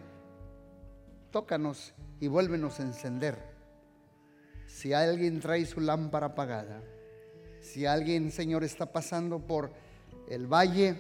tócanos 1.32 1.94
y 2.20 2.28
vuélvenos 2.28 2.80
a 2.80 2.84
encender 2.84 3.38
Si 4.68 4.94
alguien 4.94 5.40
trae 5.40 5.66
su 5.66 5.80
lámpara 5.80 6.28
apagada, 6.28 6.82
si 7.62 7.86
alguien, 7.86 8.32
Señor, 8.32 8.64
está 8.64 8.92
pasando 8.92 9.40
por 9.40 9.72
el 10.30 10.48
valle 10.48 10.96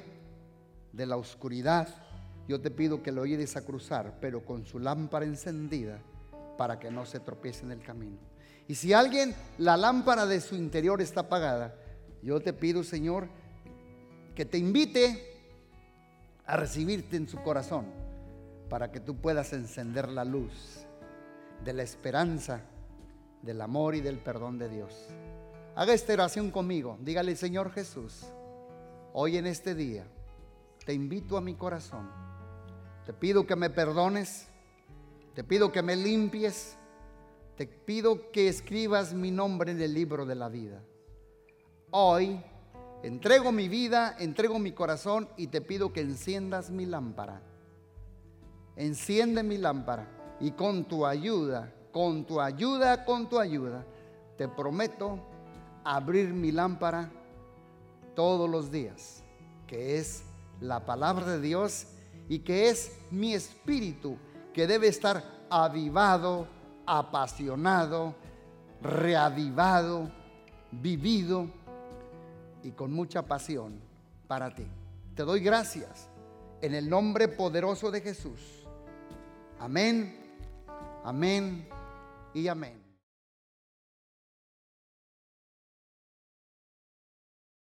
de 0.92 1.06
la 1.06 1.18
oscuridad, 1.18 1.88
yo 2.48 2.60
te 2.60 2.72
pido 2.72 3.04
que 3.04 3.12
lo 3.12 3.24
ayudes 3.24 3.56
a 3.56 3.64
cruzar, 3.64 4.18
pero 4.20 4.44
con 4.44 4.66
su 4.66 4.80
lámpara 4.80 5.26
encendida 5.26 6.00
para 6.58 6.80
que 6.80 6.90
no 6.90 7.06
se 7.06 7.20
tropiece 7.20 7.64
en 7.64 7.72
el 7.72 7.82
camino. 7.82 8.18
Y 8.68 8.76
si 8.76 8.92
alguien, 8.92 9.36
la 9.60 9.78
lámpara 9.78 10.26
de 10.26 10.42
su 10.42 10.56
interior 10.56 11.02
está 11.02 11.22
apagada, 11.22 11.76
yo 12.22 12.40
te 12.42 12.54
pido, 12.54 12.84
Señor, 12.84 13.30
que 14.36 14.46
te 14.46 14.58
invite 14.58 15.24
a 16.46 16.58
recibirte 16.58 17.18
en 17.18 17.30
su 17.30 17.38
corazón 17.42 18.09
para 18.70 18.92
que 18.92 19.00
tú 19.00 19.18
puedas 19.18 19.52
encender 19.54 20.10
la 20.10 20.24
luz 20.24 20.86
de 21.64 21.74
la 21.74 21.84
esperanza, 21.84 22.62
del 23.42 23.62
amor 23.62 23.96
y 23.96 24.02
del 24.02 24.20
perdón 24.20 24.58
de 24.60 24.70
Dios. 24.70 25.08
Haga 25.76 25.94
esta 25.94 26.14
oración 26.14 26.52
conmigo. 26.52 26.98
Dígale, 27.02 27.36
Señor 27.36 27.72
Jesús, 27.72 28.26
hoy 29.14 29.38
en 29.38 29.48
este 29.48 29.76
día 29.76 30.06
te 30.86 30.94
invito 30.94 31.38
a 31.38 31.42
mi 31.42 31.56
corazón. 31.56 32.10
Te 33.06 33.14
pido 33.14 33.46
que 33.46 33.56
me 33.56 33.70
perdones. 33.70 34.48
Te 35.34 35.44
pido 35.44 35.72
que 35.72 35.82
me 35.82 35.96
limpies. 35.96 36.76
Te 37.56 37.68
pido 37.68 38.32
que 38.32 38.48
escribas 38.48 39.14
mi 39.14 39.32
nombre 39.32 39.72
en 39.72 39.82
el 39.82 39.94
libro 39.94 40.26
de 40.26 40.36
la 40.36 40.50
vida. 40.50 40.82
Hoy 41.92 42.42
entrego 43.04 43.52
mi 43.52 43.68
vida, 43.68 44.16
entrego 44.20 44.60
mi 44.60 44.72
corazón 44.72 45.28
y 45.38 45.48
te 45.48 45.62
pido 45.62 45.92
que 45.92 46.02
enciendas 46.02 46.70
mi 46.70 46.86
lámpara. 46.86 47.42
Enciende 48.80 49.44
mi 49.44 49.58
lámpara 49.58 50.08
y 50.40 50.52
con 50.52 50.86
tu 50.86 51.06
ayuda, 51.06 51.70
con 51.92 52.24
tu 52.24 52.40
ayuda, 52.40 53.04
con 53.04 53.28
tu 53.28 53.38
ayuda, 53.38 53.86
te 54.38 54.48
prometo 54.48 55.20
abrir 55.84 56.30
mi 56.34 56.54
lámpara 56.54 57.12
todos 58.16 58.50
los 58.50 58.72
días, 58.72 59.22
que 59.68 59.98
es 59.98 60.24
la 60.62 60.86
palabra 60.86 61.26
de 61.26 61.42
Dios 61.42 61.88
y 62.30 62.40
que 62.40 62.70
es 62.70 62.98
mi 63.12 63.34
espíritu 63.34 64.16
que 64.54 64.66
debe 64.66 64.88
estar 64.88 65.26
avivado, 65.50 66.48
apasionado, 66.86 68.16
reavivado, 68.82 70.10
vivido 70.72 71.48
y 72.64 72.72
con 72.72 72.94
mucha 72.94 73.24
pasión 73.24 73.82
para 74.26 74.56
ti. 74.56 74.66
Te 75.16 75.24
doy 75.24 75.42
gracias 75.42 76.08
en 76.62 76.76
el 76.76 76.90
nombre 76.90 77.28
poderoso 77.28 77.92
de 77.92 78.00
Jesús. 78.00 78.59
Amén, 79.60 80.16
amén 81.04 81.68
y 82.34 82.48
amén. 82.48 82.89